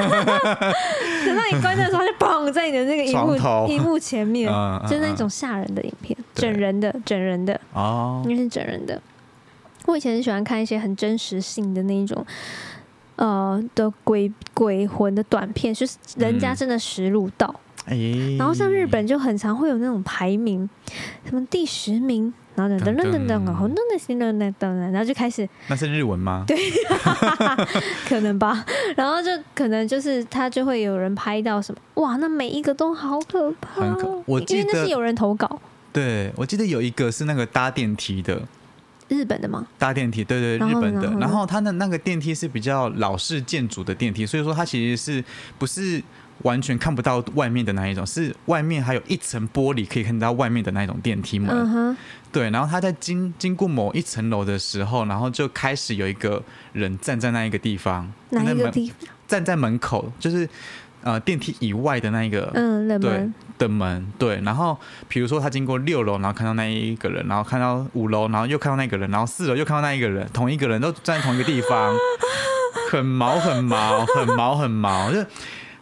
[1.26, 5.08] 等到你关灯的时候，它就砰在你的那个荧幕荧幕前面，嗯就是那。
[5.10, 9.02] 嗯种吓人的影片，整人的，整人的，嗯哦因，为是整人的。
[9.88, 12.24] 我以前很喜欢看一些很真实性的那一种，
[13.16, 17.56] 呃的鬼鬼魂的短片，就是人家嗯真的实录到。
[17.88, 20.70] 哎，然后像日本就很常会有那种排名，
[21.26, 26.44] 什么第十名，然后等等等等等，然后等等等等等，然后就开始那是日文吗？
[26.48, 26.58] 对。
[28.08, 35.60] 可能吧，然后就可能就是他就会有人拍到什么，哇，那每一个都好可怕很可哦，我记得因为那是有人投稿，
[35.94, 38.42] 对，我记得有一个是那个搭电梯的，
[39.08, 39.66] 日本的吗？
[39.78, 41.02] 搭电梯，对对，日本的。
[41.02, 41.14] 然后。
[41.14, 41.18] 呢？
[41.22, 45.24] 然后它的那个电梯是比较老式建筑的电梯，所以说它其实是
[45.58, 46.02] 不是
[46.44, 51.50] 完全看不到外面的那一种，是外面还有一层玻璃可以看到外面的那一种电梯门。
[51.50, 51.98] 嗯哼，
[52.32, 56.42] 对，然后他在经经过某一层楼的时候，然后就开始有一个
[56.74, 59.10] 人站在那一个地方，哪一个地方？
[59.28, 60.48] 站在门口，就是
[61.02, 64.78] 呃电梯以外的那一个嗯，冷对门，的门，对，然后
[65.10, 71.94] 比如说他经过六楼，然后看到那一个人，然后看到五楼，然后又看到那个人，然后四楼又看到那一个人，同一个人都站在同一个地方，
[72.90, 75.20] 很毛很毛很毛很毛，就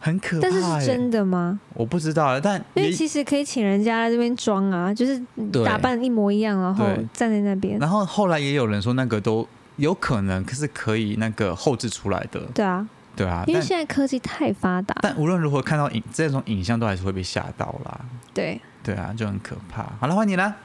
[0.06, 0.80] 很可怕、但欸。
[0.80, 1.60] 是是真的吗？
[1.74, 5.20] 我不知道，但因为其实可以请人家来这边装啊，就是
[5.66, 7.80] 打扮一模一样，然后站在那边。
[7.80, 18.00] 然后后来也有人说那个都有可能，可是可以那个后置出来的，对啊，对啊，因为现在科技太发达，但无论如何看到影这种影像都还是会被吓到啦，
[18.34, 18.62] 对。
[18.84, 19.82] 对啊，就很可怕。
[20.00, 20.58] 好了，换你啦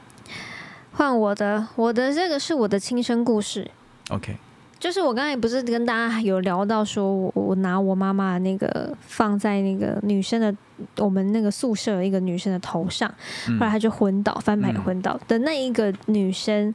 [0.93, 3.71] 换我的，我的这个是我的亲身故事。
[4.09, 4.37] ，OK，
[4.81, 10.53] 就是我刚才不是跟大家有聊到说我我拿我妈妈的那个放在那个女生的
[10.97, 13.13] 我们那个宿舍的一个女生的头上，
[13.47, 16.73] 嗯后来她就昏倒，翻牌昏倒的那一个女生。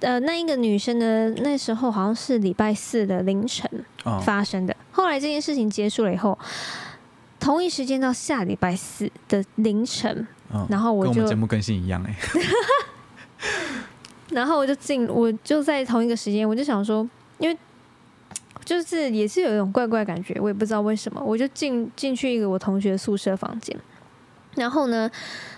[0.00, 1.28] 呃，那一个女生呢？
[1.38, 3.68] 那时候好像是礼拜四的凌晨
[4.04, 4.76] 哦，发生的。
[4.92, 6.38] 后来这件事情结束了以后，
[7.40, 10.24] 同一时间到下礼拜四的凌晨，
[10.54, 12.14] 嗯然后我就跟我们节目更新一样哎、
[14.30, 17.04] 然后我就进，我就在同一个时间，我就想说，
[17.38, 17.56] 因为
[18.64, 23.76] 就是也是有一种怪怪感觉，我也不知道为什么，我就进进去一个我同学宿舍房间，
[24.56, 25.10] 然后呢，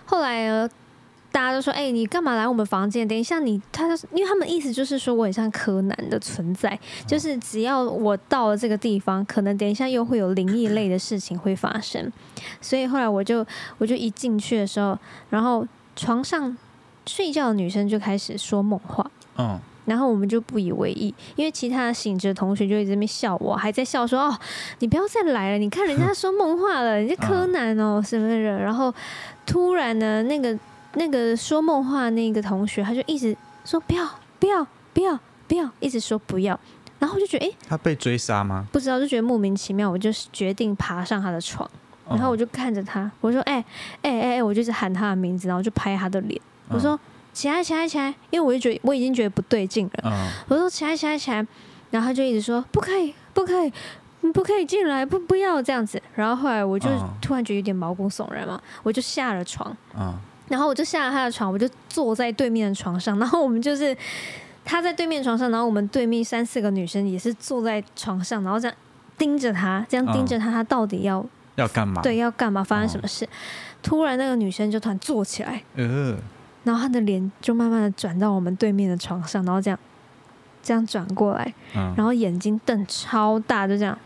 [0.05, 0.69] 后来，
[1.33, 3.07] 大家都说，哎、你干嘛来我们房间？
[3.07, 12.13] 等一下你，他因为他们意思就是说我很像柯南的存在，就是只要我到了这个地方，可能等一下又会有灵异类的事情会发生，
[12.61, 13.47] 所以后来我就
[13.79, 14.99] 我就一进去的时候，
[15.31, 15.65] 然后
[15.95, 16.57] 床上
[17.07, 19.09] 睡觉的女生就开始说梦话。
[19.37, 24.39] 嗯，然后我们就不以为意，因为其他醒着的同学就一直在那边笑我，还在笑说：“哦，
[24.79, 28.95] 你不要再来了，你看人家 说梦话了，人家柯南哦什么的。”然后
[29.45, 30.57] 突然呢，那个
[30.95, 36.57] 那个说梦话的那个同学，他就一直说：“不要，不要，不要，不要！”一直说不要。
[37.01, 38.65] 然后我就觉得，诶，他被追杀吗？
[38.71, 41.69] 不知道，就觉得莫名其妙，我就决定爬上他的床，
[42.09, 43.65] 然后我就就看着他，我说：“哎、
[44.03, 46.99] 哎哎哎！”我就一直喊他的名字，然后就拍他的脸，我说
[47.41, 50.03] ：“起来，起来，起来！”因为我就觉得我已经觉得不对劲了。
[50.05, 51.47] 嗯，我说起来起来起来，
[51.91, 53.73] 然后他就一直说不可以不可以。
[54.23, 56.01] 你不可以进来，不不要这样子。
[56.15, 60.15] 然后后来我就嗯突然觉得有点毛骨悚然嘛，我就下了床，嗯
[60.49, 63.97] 然后我就下了他的床，我就坐在对面的床上，然后我们就是
[64.63, 68.77] 他在对面床上，然后我们对面三四个女生也是坐在床上，然后这样
[69.17, 71.25] 盯着他，这样盯着他，他到底要
[71.55, 72.03] 要干嘛？
[72.03, 73.27] 对，要干嘛，发生什么事？
[73.83, 76.15] 突然那个女生就突然坐起来，呃，
[76.65, 79.79] 然后他的脸就慢慢的转到我们对面的床上，然后这样
[80.63, 83.97] 这样转过来，嗯，然后眼睛瞪超大，就这样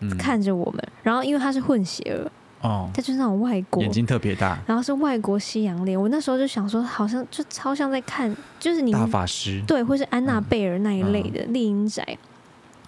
[0.00, 0.88] 嗯看着我们。
[1.02, 2.30] 然后因为他是混血儿，
[2.68, 6.00] 哦，他就是那种外国眼，睛特别大，然后是外国西洋脸。
[6.00, 12.16] 我那时候就想说，好像就超像在看，就是你大法师，对，或是安娜贝尔那一类的丽英宅。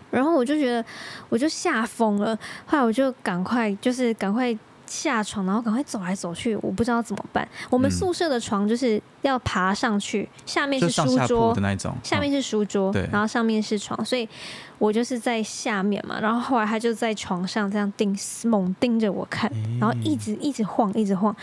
[0.09, 0.83] 然后我就觉得，
[1.29, 2.35] 我就吓疯了。
[2.64, 7.46] 后来我就赶快，就是赶快下床，然后赶快走来走去，我不知道怎么办。
[7.70, 7.92] 我们嗯。
[7.92, 13.09] 宿舍的床就是要爬上去，下面是书桌的，那一种，下面是书桌，对。
[13.11, 14.29] 然后上面是床，所以
[14.79, 16.20] 我就是在下面嘛。
[16.20, 21.35] 然后后来他就在床上这样盯猛盯着我看，嗯然后一直一直晃，一直晃，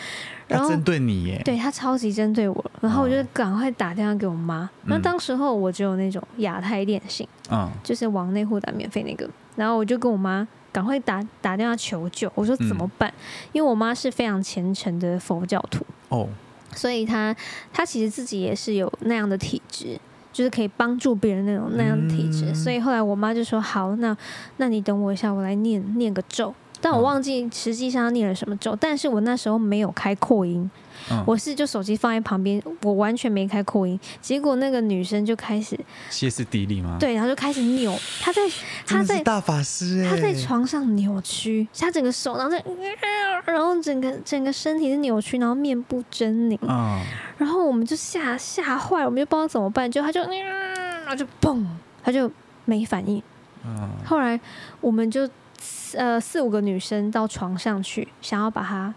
[0.48, 4.70] 然后他针对你耶，对他超级针对我，然后我就赶快打电话给我妈。
[4.86, 5.02] 那嗯。
[5.02, 7.70] 当时候我只有那种亚太电信，嗯。
[7.84, 13.14] 就是往内互打免费那个，然后我就跟我妈赶快打打电话求救，我说怎么办？
[13.54, 16.28] 因为我妈是非常虔诚的佛教徒，哦，
[16.76, 17.34] 所以她
[17.72, 19.98] 她其实自己也是有那样的体质。
[20.34, 24.18] 就是可以帮助别人那种那样的体质，嗯所以后来我妈就说：“好，那
[24.58, 30.70] 那你等我一下，我来念念个咒。”但我嗯忘记实际上他念了什么咒，但是我那时候没有开扩音，
[31.10, 35.80] 嗯，我是就手机放在旁边，我完全没开扩音，结果那个女生就开始
[36.10, 38.42] 歇斯底里吗？，对，然后就开始扭，她在
[38.86, 42.62] 她在大法师哎，她在床上扭曲，她整个手，然后在，
[43.46, 47.00] 然后整个整个身体是扭曲，然后面部狰狞，嗯，
[47.38, 51.66] 然后我们就吓吓坏了，我们就不知道怎么办，就她就，然后就嘣，
[52.04, 52.30] 她就
[52.66, 53.24] 没反应。
[53.66, 54.38] 嗯后来
[54.82, 55.26] 我们就
[55.96, 58.94] 呃四五个女生到床上去，想要把她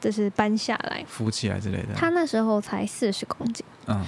[0.00, 1.04] 就是搬下来。
[1.06, 1.94] 扶起来之类的。
[1.94, 4.04] 她那时候才四十公斤，嗯，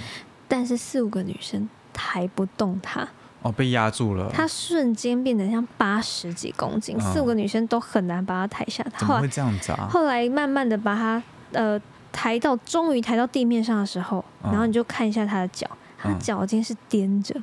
[0.47, 3.07] 但是四五个女生抬不动她，
[3.41, 4.29] 哦，被压住了。
[4.31, 8.83] 她瞬间变得像八十几公斤，嗯四五个女生都很难把她抬下。
[8.97, 9.87] 怎么会后来这样子啊？
[9.89, 11.21] 后来慢慢的把她
[11.51, 11.79] 呃
[12.11, 17.39] 抬到，终于抬到地面上的时候，嗯然后你就看一下她的脚，她的嗯脚尖是踮着，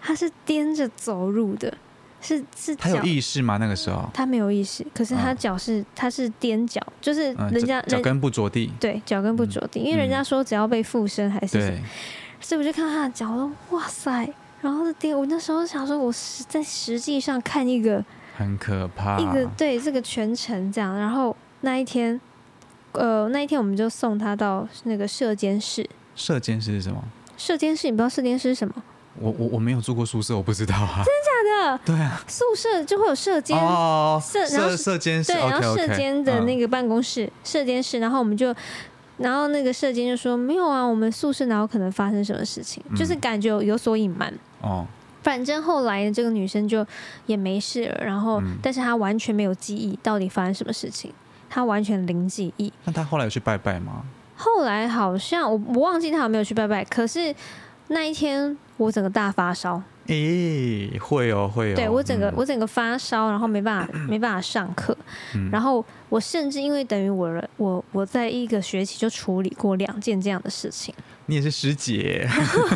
[0.00, 1.76] 她是踮着走路的，
[2.20, 3.56] 是是他有意识吗？
[3.58, 8.72] 那个时候，他没有意识，可是他嗯脚是、他是踮脚，就是嗯，人家、脚脚跟不着地。
[8.80, 11.82] 对脚跟不着地，因为人家说只要被附身还是什么对，
[12.40, 14.28] 所以我就看到他的脚，哇塞，
[14.60, 18.04] 然后是踮，我那时候想说，我实在实际上看一个、
[18.36, 19.18] 很可怕。
[19.18, 22.20] 一个对这个全程这样，然后那一天，
[22.92, 27.04] 呃那一天我们就送他到那个射监室，射监室是什么？
[27.36, 28.74] 射监室你不知道射监室是什么？
[29.20, 31.02] 我我我没有住过宿舍，我不知道啊。
[31.04, 33.56] 真的假的，对啊，宿舍就会有射间。
[33.58, 38.54] 哦，射然后射射监室对，然后射监的那嗯个办公室，射间室，然后我们就，
[39.18, 44.32] 然后那个射监就说没有啊，我们宿舍哪有可能发生什么事情，嗯就是感觉有有所隐瞒。
[44.60, 44.86] 哦，
[45.22, 46.86] 反正后来这个女生就
[47.26, 51.12] 也没事了，然后、嗯但是她完全没有记忆到底发生什么事情，
[51.50, 52.72] 她完全零记忆。
[52.84, 54.02] 那她后来有去拜拜吗？
[54.36, 57.34] 后来好像我我忘记她有没有去拜拜，可是
[57.88, 61.76] 那一天我整个大发烧，诶，会哦，会哦。
[61.76, 62.34] 对我整个、嗯。
[62.36, 64.96] 我整个发烧，然后没办法 没办法上课，
[65.34, 65.50] 嗯。
[65.50, 70.94] 然后我甚至因为等于我的我我在一个学期就处理过两件这样的事情，
[71.26, 72.28] 你也是师姐，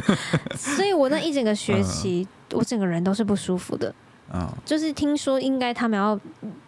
[0.56, 3.94] 所以我那一整个学期、我整个人都是不舒服的。
[4.32, 4.48] 嗯。
[4.64, 6.18] 就是听说应该他们要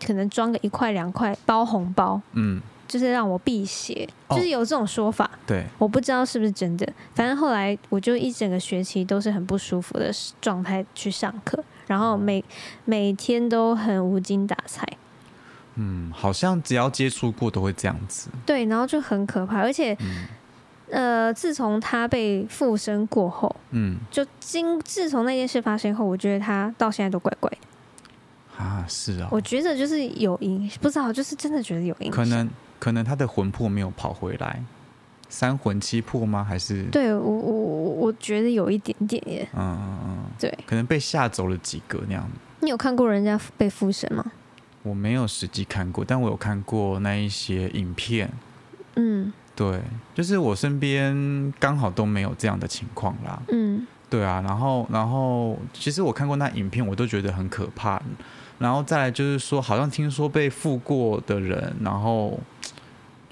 [0.05, 6.87] 可能装个一块两块包红包，嗯，就是让我辟邪，哦就是有这种说法，对，我不知道是不是真的。
[7.15, 10.11] 反正后来我就一整个学期都是很不舒服的
[10.41, 12.45] 状态去上课，然后每
[12.85, 14.87] 每天都很无精打采。
[15.77, 18.29] 嗯，好像只要接触过都会这样子。
[18.47, 20.27] 对，然后就很可怕，而且嗯
[20.91, 27.57] 呃，自从他被附身过后，嗯就经自从那件事发生后，我觉得他到现在都怪怪的。
[28.63, 32.11] 啊，是啊，我觉得就是有影，不知道，就是真的觉得有影。
[32.13, 32.49] 可能
[32.85, 34.63] 可能他的魂魄没有跑回来，
[35.31, 36.45] 三魂七魄吗？
[36.45, 39.49] 还是对我我我我觉得有一点点耶。
[39.55, 42.29] 嗯嗯嗯，对可能被吓走了几个那样。
[42.61, 44.23] 你有看过人家被附身吗？
[44.83, 48.31] 我没有实际看过，但我有看过那一些影片。
[48.97, 49.81] 嗯对，
[50.15, 53.41] 就是我身边刚好都没有这样的情况啦。
[53.49, 57.99] 嗯对啊，然后然后其实我看过那影片，我都觉得很可怕。
[58.59, 62.39] 然后再来就是说，好像听说被附过的人，然后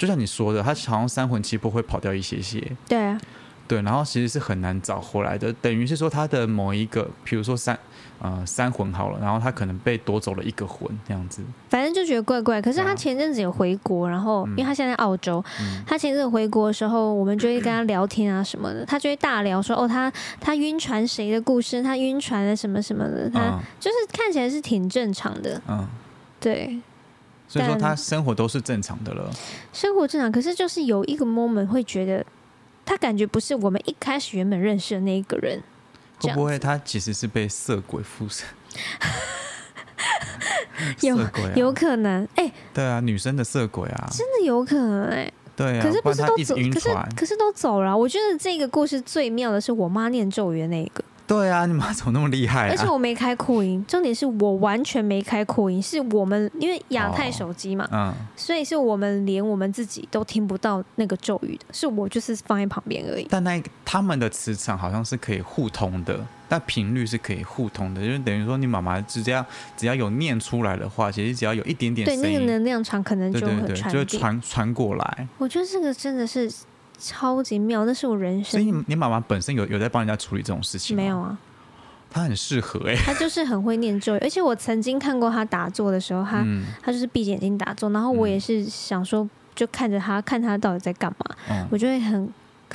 [0.03, 3.20] 就像你说的，他好像三魂七魄会跑掉一些些，对啊，
[3.68, 5.53] 对，然后其实是很难找回来的。
[5.62, 7.78] 等于是说他的某一个，比如说三
[8.20, 11.40] 呃三魂好了，然后他可能被夺走了一个魂这样子。
[11.70, 12.61] 反正就觉得怪怪。
[12.61, 25.86] 可是他前阵子有回国，然后、嗯因为他现在在澳洲，嗯他前阵子回国的时候，我们就会跟他聊天啊什么的，他就会大聊说哦，他他晕船谁的故事，他晕船了什么什么的，他、嗯就是看起来是挺正常的，嗯，
[26.40, 26.76] 对，
[27.53, 29.30] 所以说他生活都是正常的了。
[29.74, 30.32] 生活正常。
[30.32, 32.24] 可是就是有一个 moment 会觉得，
[32.86, 35.62] 他感觉不是我们一开始原本认识的那一个人，
[36.20, 38.46] 会不会他其实是被色鬼附身？
[41.03, 41.16] 有
[41.55, 46.90] 有可能，哎、对啊，女生的色鬼啊，真的有可能哎、对啊，可是不是都走，可是。
[47.14, 52.70] 可是都走了啊、我觉得这个故事最妙的是我妈念咒语的那一个，对啊，你妈怎么那么厉害啊？
[52.70, 63.27] 而且我没开扩音，重点是我完全没开扩音，是我们因为亚太手机嘛，嗯，所以是我们连我们自己都听不到那个咒语的，是我就是放在旁边而已。
[63.31, 66.18] 但那他们的磁场好像是可以互通的，
[66.49, 69.45] 但频率是可以互通的，就是等于说你妈妈只要
[69.77, 73.93] 只要有念出来的话，其实只要有一点点对，那个能量场可能就会传。
[74.07, 75.29] 传传过来。
[75.39, 76.51] 我觉得这个真的是
[76.99, 78.53] 超级妙，那是我人生。
[78.53, 81.03] 所以你你妈妈本身有有在帮人家处理这种事情吗？
[81.03, 81.18] 没有？
[81.18, 81.36] 啊，
[82.11, 86.64] 她很适合哎、她就是很会念咒语， 而且我曾经看过她打坐的时候，她、嗯。
[86.82, 91.66] 他就是闭着眼睛打坐，然后我嗯也是想说，就看着她，看她到底在干嘛，嗯。
[91.70, 92.28] 我就会很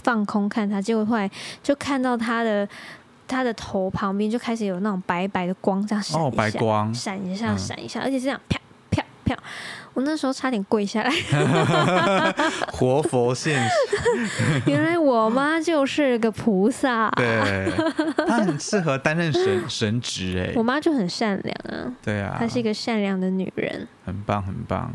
[0.03, 1.29] 放空看她，结果后来
[1.63, 2.67] 就看到她的
[3.27, 7.57] 他的头旁边就开始有那种白白的光这样闪哦，一下，白光，闪一下，嗯。
[7.57, 8.57] 闪一下，而且是这样啪
[8.89, 9.37] 啪票，
[9.97, 11.11] 我那时候差点跪下来。
[12.71, 17.71] 活佛现实，原来我妈就是个菩萨，对，
[18.27, 23.87] 她很适合担任神神职哎我，妈就很善良啊，对啊，她是一个善良的女人。
[24.05, 24.93] 很棒很棒。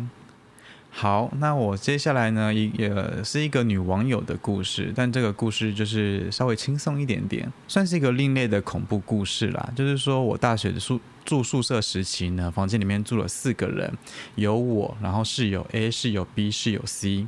[0.95, 9.72] 好，那我接下来呢，一也是一个女网友的故事，但这个故事就是稍微轻松一点点，算是一个另类的恐怖故事啦。
[9.74, 13.93] 就是说我大学的宿住宿舍时期呢，房间里面住了四个人，
[14.34, 17.26] 有我，然后室友 A、室友 B、室友 C。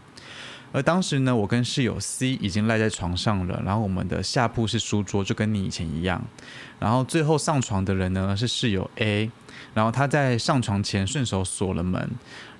[0.71, 6.23] 而当时呢，我跟室友 C 已经赖在床上了，然后我们的下铺是书桌，就跟你以前一样。
[6.81, 9.31] 然后最后上床的人呢是室友 A，
[9.73, 12.11] 然后他在上床前顺手锁了门，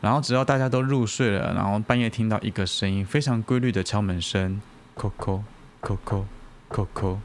[0.01, 4.61] 然后直到大家都入睡了，然后半夜听到一个声音，非常规律的敲门声
[4.97, 5.43] ，，coco
[5.83, 6.25] coco
[6.71, 7.19] coco，，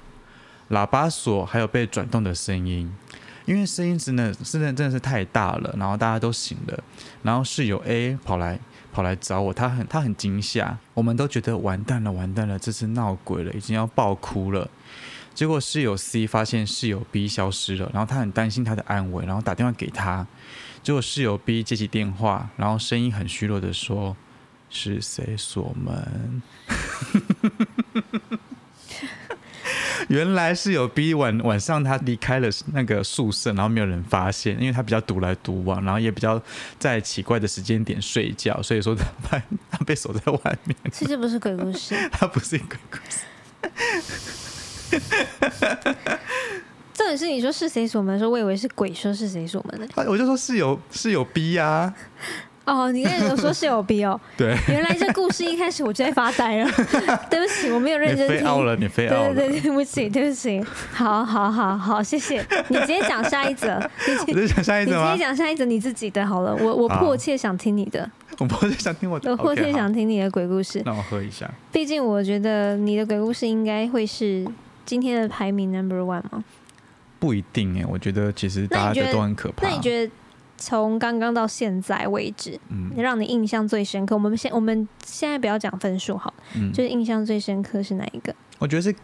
[0.70, 2.94] 喇叭锁还有被转动的声音。
[3.46, 6.84] 因为声音真的真的真的是太大了，然后大家都醒了，
[7.24, 8.60] 然后室友 A 跑来
[8.94, 14.70] 跑来找我，他很他很惊吓，我们都觉得完蛋了完蛋了，这次闹鬼了，已经要爆哭了。
[15.40, 20.28] 结果室友 C 发现室友 B 消失了，然后他很担心他的安危，然后打电话给他。
[20.84, 24.18] 结果室友 B 接起电话，然后声音很虚弱的说
[24.70, 26.42] ：“是谁锁门？”
[30.10, 36.44] 原来室友 B 晚晚上他离开了那个宿舍，然后没有人发现，因为他比较独来独往，然后也比较
[36.78, 40.76] 在奇怪的时间点睡觉，所以说他被 他被锁在外面。
[40.92, 43.24] 其实这不是鬼故事， 他不是鬼故事，
[46.94, 49.88] 重点是你说是谁锁门的时候，我以为是鬼说是谁锁门的。
[50.10, 51.92] 我就说是有是有逼呀、
[52.66, 56.70] 哦，你刚才有说是有逼哦， 对，原来这故事一开始我就在发呆了，
[57.32, 58.40] 对不起，我没有认真听。
[58.40, 59.34] 飞傲了，你飞傲了。
[59.34, 60.62] 对对对，对不起，对不起，
[60.92, 63.80] 好好好好，谢谢你直接讲下一则，
[64.28, 65.18] 你直接讲下一你直接？
[65.18, 68.08] 讲下一则你自己的好了，我我迫切想听你的，
[68.40, 71.50] 我迫切想听我的，我迫切想听你的鬼故事，那我喝一下。
[71.72, 74.46] 毕竟我觉得你的鬼故事应该会是
[74.86, 76.44] 今天的排名 number one 吗。
[77.20, 79.68] 不一定哎，我觉得其实大家的都很可怕。
[79.68, 80.12] 那你觉得
[80.58, 84.16] 从刚刚到现在为止，嗯让你印象最深刻？
[84.16, 88.34] 我们现我们现在不要讲分数好，嗯，就是印象最深刻是哪一个？
[88.58, 88.96] 我觉得是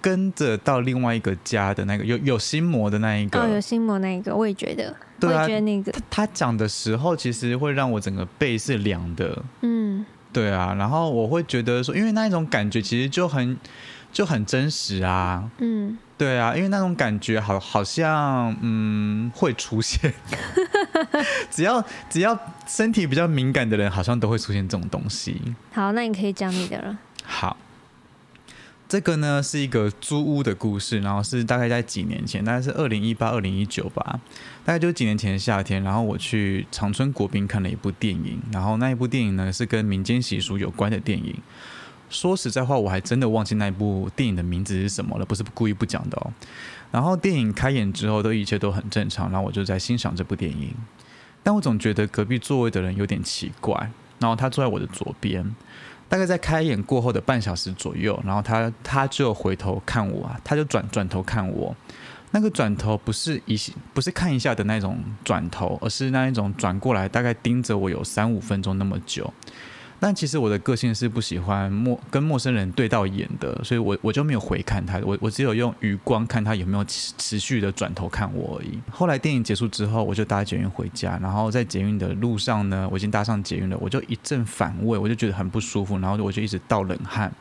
[0.00, 3.40] 跟着到另外一个家的那个有有心魔的那一个。
[3.40, 9.42] 哦，有心魔那一个，我也觉得，我对啊也觉得那个，他讲的时候，其实会让我整个背是凉的。
[9.62, 10.04] 嗯，
[10.34, 13.56] 对啊，然后我会觉得说，因为那一种感觉其实就很
[14.14, 15.50] 就很真实啊。
[15.58, 20.14] 嗯，对啊，因为那种感觉好好像嗯会出现，
[21.50, 25.38] 只要只要身体比较敏感的人，好像都会出现这种东西。
[25.72, 26.96] 好，那你可以讲你的了。
[27.24, 27.56] 好，
[28.88, 34.20] 这个呢是一个租屋的故事，然后是大概在几年前，大概是二零一八、二零一九吧，
[34.64, 41.34] 大概就是几年前的夏天，然后我去长春国宾看了一部电影，然后那一部电影呢是跟民间习俗有关的电影。
[42.14, 46.32] 说实在话，我还真的忘记那部电影的名字是什么了，不是故意不讲的哦。
[46.92, 50.72] 然后电影开演之后，都一切都很正常，然后我就在欣赏这部电影，
[51.42, 53.74] 但我总觉得隔壁座位的人有点奇怪，
[54.20, 55.44] 然后他坐在我的左边，
[56.08, 61.74] 大概在开演过后的半小时左右，然后他他就回头看我，他就转转头看我，
[62.30, 63.58] 那个转头不是一
[63.92, 69.32] 不是看一下的那种转头，而是那一种转过来，大概盯着我有三五分钟那么久。
[70.06, 78.78] 但其实我的个性是不喜欢陌跟陌生人对到眼的，所以我我就没有回看他，我我只有用余光看他有没有持持续的转头看我而已。
[78.90, 87.32] 后来电影结束之后，我就搭捷运回家，然后在捷运的路上呢，我已经搭上捷运了，我就一阵反胃，我就觉得很不舒服，然后我就一直盗冷汗，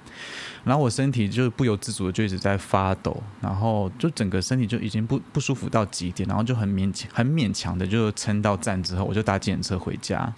[0.64, 10.34] 然后我身体就不由自主的就一直在发抖，然后就整个身体就已经不不舒服到极点，然后就很勉强很勉强的就撑到站之后，我就搭计程车回家。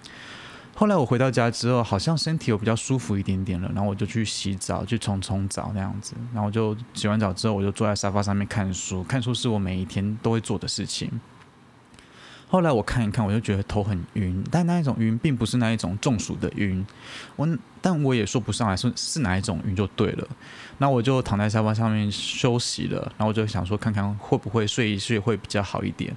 [0.78, 6.12] 后来我回到家之后，好像身体有比较舒服一点点了，然后我就去洗澡，去冲冲澡那样子。
[6.34, 11.10] 然后我就洗完澡之后，我就坐在沙发上面看书，看书是我每一天都会做的事情。
[12.48, 16.86] 后来我看一看，我就觉得头很晕，但那一种晕并不是那一种中暑的晕，
[17.36, 17.48] 我
[17.80, 20.28] 但我也说不上来是是哪一种晕就对了。
[20.76, 26.14] 那我就躺在沙发上面休息了，然后我就想说看看会不会睡一睡会比较好一点。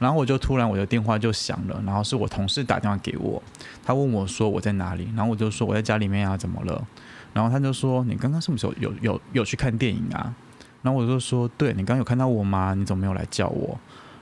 [0.00, 3.40] 然后我就突然我的电话就响了，然后是我同事打电话给我，
[3.84, 6.84] 他问我说我在哪里，然后我就说我在家里面啊，怎么了？
[7.32, 10.34] 然后他就说你刚刚是不是有有有有去看电影啊？
[10.82, 12.74] 然后我就说对，你刚刚有看到我吗？
[12.74, 13.78] 你怎么没有来叫我？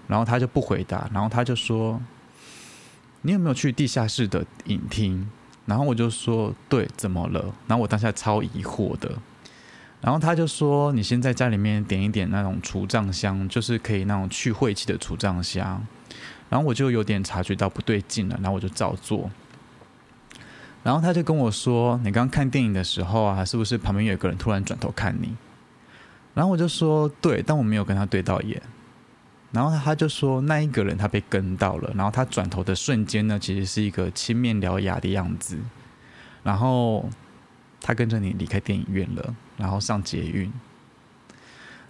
[0.09, 2.01] 然后他就不回答，然后他就说
[3.23, 5.31] 你有没有去地下室的影厅？
[5.65, 7.55] 然后我就说对，怎么了？
[7.69, 9.13] 然后我当下超疑惑的。
[10.01, 15.85] 然后他就说：“你先在家里面点一点那种除障香，就是可以那种去晦气的除障香。”
[16.49, 19.31] 然后我就有点察觉到不对劲了，然后我就照做。
[20.85, 25.37] 然后他就跟我说：“你刚刚看电影的时候啊，是不是旁边有一个人突然转头看你？”
[26.33, 28.63] 然后我就说：“对，但我没有跟他对到眼。”
[29.51, 35.59] 然后他就说：“那一个人他被跟到了，然后他转头的瞬间呢，其实是一个青面獠牙的样子。
[36.45, 37.09] 然后
[37.81, 40.51] 他跟着你离开电影院了，然后上捷运。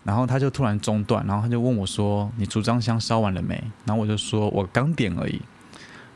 [0.04, 5.40] 然后他就突然中断，然后他就问我说：‘你主张香烧完了没？’然后我就说：‘我刚点而已。’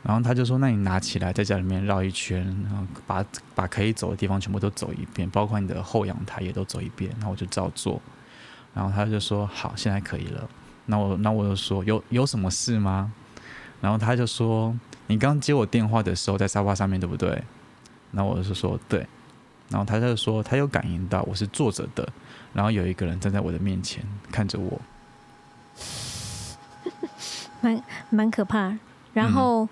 [0.01, 3.23] 然后他就说：‘那你拿起来，在家里面绕一圈，然后把
[3.53, 8.01] 把可以走的地方全部都走一遍，包括你的后阳台也都走一遍。’然后我就照做。
[8.73, 10.49] 然后他就说：‘好，现在可以了。’
[10.87, 13.13] 那我那我就说：‘有有什么事吗？’
[13.79, 14.75] 然后他就说
[15.05, 17.43] ：‘你刚接我电话的时候在沙发上面，对不对？’
[18.11, 19.05] 那我就说：‘对。’
[19.73, 22.07] 然后他就说：‘他有感应到我是坐着的。’
[22.53, 24.79] 然后有一个人站在我的面前看着我，
[27.61, 28.77] 蛮蛮可怕。
[29.13, 29.67] 然后，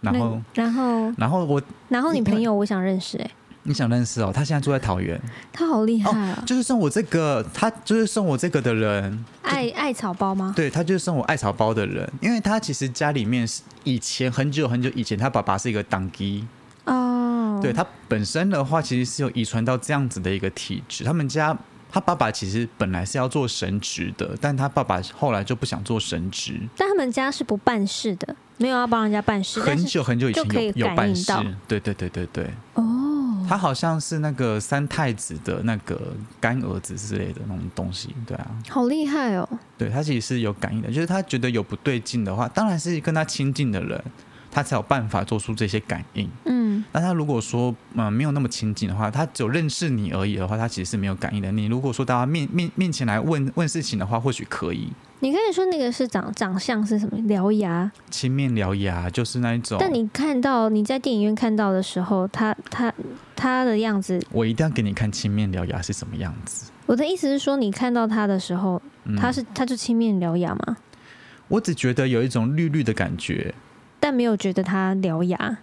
[0.00, 3.30] 那然后然后然后我然后你朋友我想认识哎、
[3.62, 4.32] 你想认识哦？
[4.34, 5.20] 他现在住在桃园，
[5.52, 6.42] 他好厉害啊！
[6.46, 10.52] 就是送我这个，他就是送我这个的人，艾艾草包吗？
[10.56, 16.46] 对他就是送我艾草包的人，因为他其实家里面是以前很久很久以前，他爸爸是一个党基，
[16.84, 17.17] 哦，
[17.60, 21.56] 对他本身的话其实是有遗传到这样子的一个体质，他们家。
[21.90, 30.44] 他爸爸其实本来是要做神职的，但他爸爸后来就不想做神职，但他们家是不办事的，没有要帮人家办事，很久很久以前
[30.76, 31.32] 有有办事
[31.66, 35.98] 对对对对对，哦，他好像是那个三太子的那个
[36.38, 39.48] 干儿子之类的那种东西，对啊，好厉害哦！
[39.78, 44.04] 对他其实是有感应的，就是他觉得有不对劲的话，当然是跟他亲近的人，
[44.58, 46.28] 他才有办法做出这些感应。
[46.44, 51.52] 嗯，那他如果说嗯、呃没有那么亲近的话，他只有认识你而已的话，他其实是没有感应的。
[51.52, 54.88] 你如果说到他面面面前来问问事情的话，或许可以。
[55.20, 62.92] 你可以说那个是长长相是什么獠牙，青面獠牙就是那一种，但你看到你在电影院看到的时候，他他
[63.36, 66.72] 他的样子，我一定要给你看青面獠牙是什么样子。
[66.86, 70.76] 我的意思是说，你看到他的时候，嗯他是他就青面獠牙吗？
[71.46, 73.54] 我只觉得有一种绿绿的感觉，
[74.00, 75.58] 但没有觉得他獠牙。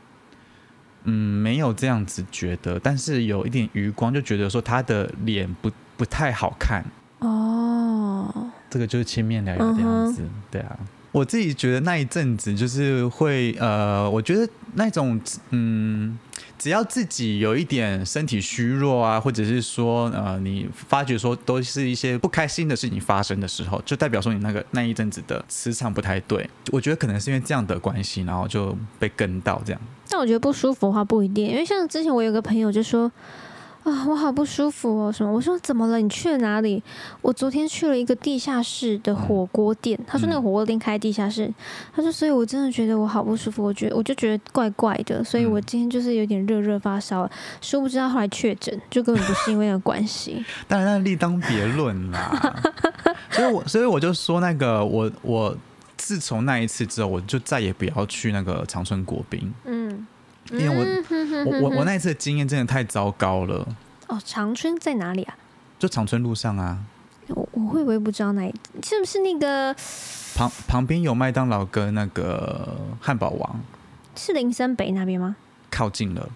[1.04, 6.84] 嗯，没有这样子觉得，但是有一点余光，就觉得说他的脸不不太好看。
[7.20, 10.78] 哦，这个就是青面獠牙的样子，对啊。
[11.16, 15.18] 我自己觉得那一阵子就是会呃，我觉得那种
[15.52, 16.20] 嗯，
[16.60, 26.50] 只要自己有一点身体虚弱啊，或者是说呃，你发觉说都是一些不开心的事情发生的时候，就代表说你那个那一阵子的磁场不太对。
[26.74, 29.82] 我觉得可能是因为这样的关系，然后就被跟到这样。
[30.10, 33.10] 但我觉得不舒服的话不一定，因为像之前我有个朋友就说。
[33.86, 35.12] 啊，我好不舒服哦！
[35.12, 35.32] 什么？
[35.32, 36.00] 我说怎么了？
[36.00, 36.82] 你去了哪里？
[37.22, 39.98] 我昨天去了一个地下室的火锅店。
[40.08, 41.54] 他说那个火锅店开地下室。
[41.96, 43.64] 他说，所以我真的觉得我好不舒服。
[43.64, 47.30] 我觉得我就觉得怪怪的，所以我今天就是有点热热发烧。
[47.62, 50.44] 殊不知他后来确诊，就根本不是因为那个关系。
[50.68, 52.64] 当然，那另当别论啦。
[53.30, 55.56] 所以我所以我就说，那个我我
[55.96, 60.08] 自从那一次之后，我就再也不要去那个长春国宾，嗯，
[60.52, 63.68] 因为我嗯我我我那一次的经验真的太糟糕了。
[64.08, 65.36] 哦，长春在哪里啊？
[65.80, 66.80] 就长春路上啊，
[67.28, 69.76] 我我会不会不知道那里是不是那个
[70.36, 73.60] 旁旁边有麦当劳跟那个汉堡王，
[74.16, 75.36] 是林森北那边吗？
[75.72, 76.30] 靠近了。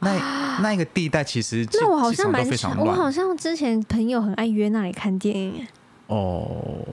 [0.00, 2.44] 那那一个地带其实那我好像蛮
[2.78, 5.66] 我好像之前朋友很爱约那里看电影，
[6.08, 6.84] 哦，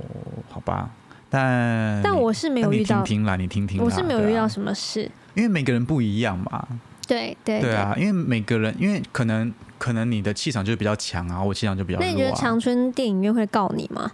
[0.50, 0.90] 好吧，
[1.30, 5.10] 但但我是没有遇到你听，听啦，你听听，我是没有遇到什么事。
[5.34, 6.68] 因为每个人不一样嘛，
[7.08, 12.32] 对对对啊，因为每个人，因为可能可能你的气场就比较强啊，我气场就比较那你觉得。
[12.36, 14.12] 长春电影院会告你吗？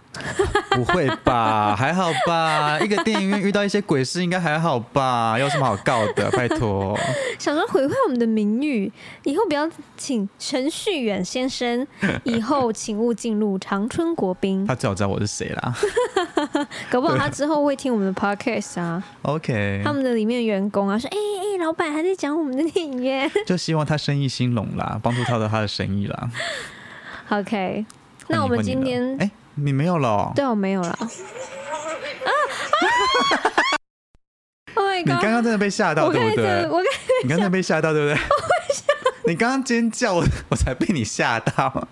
[0.78, 1.74] 不会吧？
[1.78, 2.78] 还好吧？
[2.80, 5.36] 一个电影院遇到一些鬼事，应该还好吧？
[5.38, 6.30] 有什么好告的？
[6.36, 6.98] 拜托，
[7.38, 8.90] 想说毁坏我们的名誉，
[9.24, 11.86] 以后不要请陈旭远先生，
[12.24, 14.66] 以后请勿进入长春国宾。
[14.66, 15.74] 他最好知道我是谁啦。
[16.90, 23.30] 搞不好他之后会听我们的 podcast 啊，OK，他们的里面员工啊说，哎、哎、老板还在讲我们的电影院。
[23.46, 26.30] 就希望他生意兴隆啦，帮助他的他的生意啦。
[27.30, 27.84] OK，
[28.28, 29.30] 那我们今天哎、
[29.62, 30.88] 你没有了哦、对我没有了。
[30.88, 32.30] 啊啊
[34.74, 35.04] Oh my 你！
[35.04, 36.68] 刚刚真的被吓到，对不对？
[37.22, 38.22] 你刚才被吓到，对不对？
[39.26, 41.88] 你刚刚尖叫，我我才被你吓到。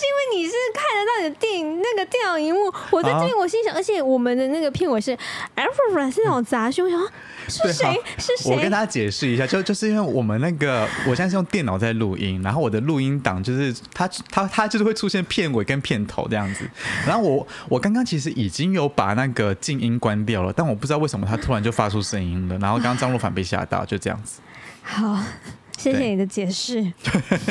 [0.00, 5.16] 那是因为你是看得到你的电影那个电脑荧幕，我在这边我心想，而且我们的那个片尾是
[5.56, 6.98] Alpha 是那种杂讯，我想
[7.48, 8.54] 说是谁是谁？
[8.54, 16.64] 我跟大家解释一下，就就是因为我们那个，我现在是用电脑在录音，然后我的录音档就是它它它就是会出现片尾跟片头这样子。
[17.06, 22.56] 然后我我刚刚其实已经有把那个静音关掉了，但我不知道为什么它突然就发出声音了。
[22.58, 24.40] 然后刚刚张若凡被吓到，就这样子。
[24.82, 25.18] 好，
[25.80, 26.92] 谢谢你的解释，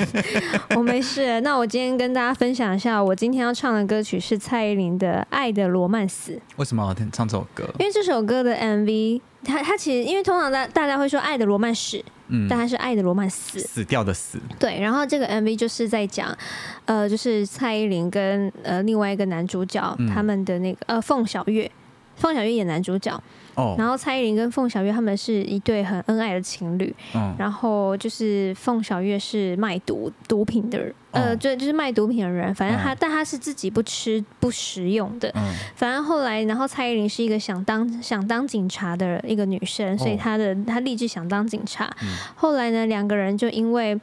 [0.78, 1.42] 我没事。
[1.42, 6.34] 那我今天跟大家分享一下，我今天要唱的歌曲是蔡依林的《爱的罗曼史》。
[6.58, 7.68] 为什么要唱这首歌？
[7.80, 13.58] 因为这首歌的 MV，它它其实因为通常大大家会说《爱的罗曼史》，嗯但，它是《爱的罗曼死》。
[13.64, 14.38] 死掉的死。
[14.60, 16.38] 对，然后这个 MV 就是在讲，
[16.86, 21.72] 呃，就是蔡依林跟呃另外一个男主角、嗯他们的那个呃凤小岳，
[22.16, 23.20] 凤小岳演男主角，
[23.56, 41.90] 哦，然后蔡依林跟凤小岳他们是一对很恩爱的情侣，嗯，然后就是凤小岳是卖毒毒品的人，呃，哦对，就是卖毒品的人，反正他、哦但他是自己不吃不食用的，嗯，反正后来，然后蔡依林是一个想当想当警察的一个女生，所以哦她的她立志想当警察。
[42.02, 42.10] 嗯。
[42.36, 44.00] 后来呢，两个人就因为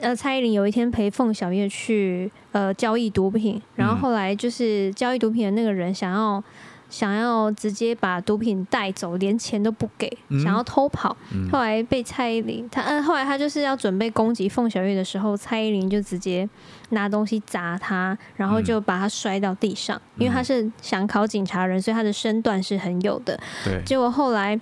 [0.00, 3.98] 呃，蔡依林有一天陪凤小岳去呃交易毒品，然后嗯。
[3.98, 6.42] 后来就是交易毒品的那个人想要
[6.90, 11.16] 想要直接把毒品带走，连钱都不给，嗯想要偷跑。
[11.32, 16.46] 嗯后来被蔡依林，他呃，后来他就是要准备攻击凤小岳的时候，蔡依林就直接
[16.90, 19.98] 拿东西砸他，然后就把他摔到地上。
[20.18, 23.40] 因为他是想考警察人，所以他的身段是很有的。
[23.64, 24.60] 对，结果后来，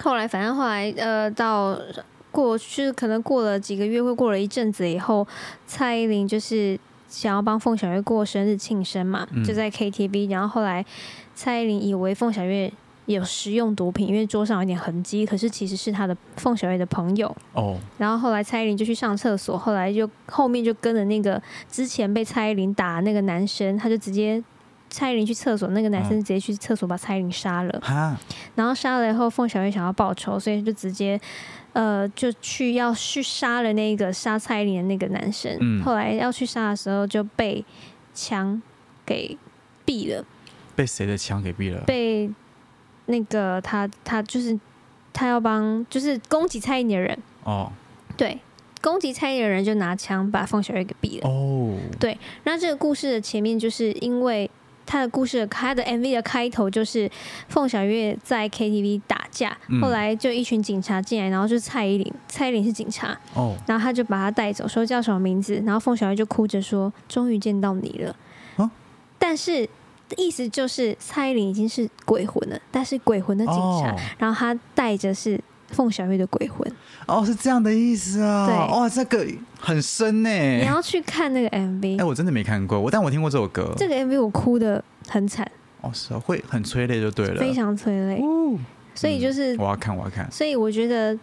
[0.00, 1.78] 后来反正后来呃，到
[2.30, 5.26] 过去可能过了几个月，或过了一阵子以后，
[5.66, 6.78] 蔡依林就是
[7.08, 10.84] 想要帮凤小岳过生日庆生嘛，嗯就在 KTV，然后后来
[11.38, 12.72] 蔡依林以为凤小岳。
[13.06, 17.34] 有食用毒品，因为桌上有点痕迹，可是其实是他的凤小岳的朋友。
[17.54, 24.44] 哦，然后后来蔡依林就去上厕所，后来就后面就跟着那个之前被蔡依林打的那个男生，他就直接
[24.90, 27.80] 蔡依林去厕所，那个男生嗯直接去厕所把蔡依林杀了。
[27.82, 28.20] 啊，
[28.56, 31.18] 然后杀了以后，凤小岳想要报仇，所以就直接
[31.72, 35.56] 呃就去要去杀了那个杀蔡依林的那个男生。
[35.62, 37.64] 嗯后来要去杀的时候就被
[38.12, 38.60] 枪
[39.06, 39.34] 给
[39.86, 40.22] 毙了，
[40.78, 41.80] 被谁的枪给毙了？
[41.88, 42.30] 被
[43.06, 44.56] 那个他他就是
[45.12, 47.72] 他要帮就是攻击蔡依林的人，哦，
[48.16, 48.38] 对，
[48.80, 51.28] 攻击蔡依林的人就拿枪把凤小岳给毙了。
[51.28, 54.48] 哦，对那这个故事的前面就是因为
[54.86, 57.10] 他的故事的他的 MV 的开头就是
[57.48, 59.82] 凤小岳在 KTV 打架，嗯。
[59.82, 68.14] 后来就一群警察进来，然后就是蔡依林，蔡依林是警察，哦，然后他就把他带走，说叫什么名字，然后凤小岳就哭着说终于见到你了，
[68.58, 68.70] 啊？
[69.18, 69.68] 但是
[70.16, 75.38] 意思就是蔡依林已经是鬼魂了，但是鬼魂的警察，哦然后他带着是
[75.68, 76.66] 凤小岳的鬼魂，
[77.06, 78.46] 哦，是这样的意思啊！
[78.46, 79.26] 对哇，这个
[79.60, 80.30] 很深呢。
[80.30, 83.72] 你要去看那个 MV，、哎，我真的没看过，我但我听过这首歌。
[83.76, 85.50] 这个 MV 我哭的很惨，
[85.82, 87.38] 哦，是啊，会很催泪就对了。
[87.38, 88.22] 非常催泪。
[88.22, 88.56] 哦，
[88.94, 90.26] 所以就是，我要看，我要看。
[90.32, 91.16] 所以我觉得，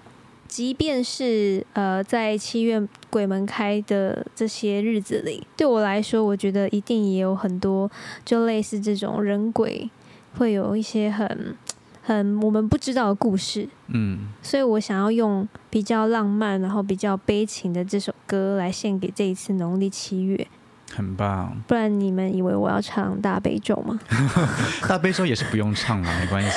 [0.48, 7.90] 即便是呃在七月鬼门开的这些日子里，对我来说，我觉得一定也有很多
[8.24, 9.90] 就类似这种人鬼
[10.38, 11.56] 会有一些很
[12.02, 13.68] 很我们不知道的故事。
[13.88, 20.48] 嗯，所以我想要用比较浪漫，然后比较悲情的这首歌来献给这一次农历七月。
[20.94, 21.60] 很棒。
[21.68, 24.00] 不然你们以为我要唱大悲咒吗？
[24.88, 26.50] 大悲咒也是不用唱了，没关系，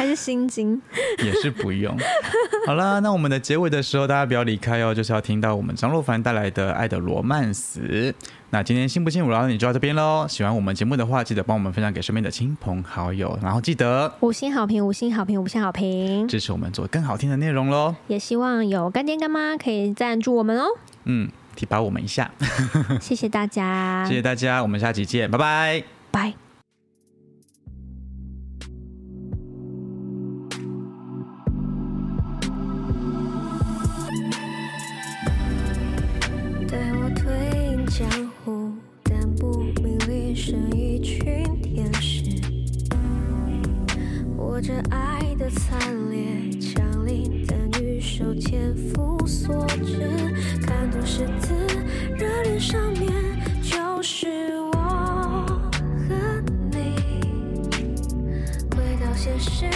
[0.00, 0.80] 还是心经？
[1.22, 1.94] 也是不用。
[2.66, 8.10] 好啦，那我们的结尾的时候，大家不要离开哦，就是要听到我们张若凡带来的《爱的罗曼史》。
[8.48, 10.24] 那今天信不信我聊你就到这边喽。
[10.26, 16.26] 喜欢我们节目的话，记得帮我们分享给身边的亲朋好友，然后记得五星好评，五星好评，五星好评！
[16.26, 17.94] 支持我们做更好听的内容喽。
[18.06, 20.64] 也希望有干爹干妈可以赞助我们哦，
[21.04, 22.30] 嗯，提拔我们一下，
[23.02, 25.84] 谢谢大家，谢谢大家，我们下期见，拜拜。
[26.10, 26.49] 拜。
[37.90, 38.08] 江
[38.44, 38.70] 湖，
[39.02, 42.22] 但不明里生一群天使，
[44.38, 45.76] 握着爱的惨
[46.08, 49.98] 烈，降临但与手千夫所指，
[50.62, 51.52] 看透诗字，
[52.16, 53.12] 热恋上面
[53.60, 54.28] 就是
[54.72, 54.78] 我
[56.08, 56.14] 和
[56.70, 56.94] 你。
[58.70, 59.68] 回到现实，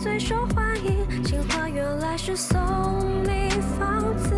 [0.00, 2.58] 最受欢迎，情话原来是送
[3.24, 4.34] 你房子。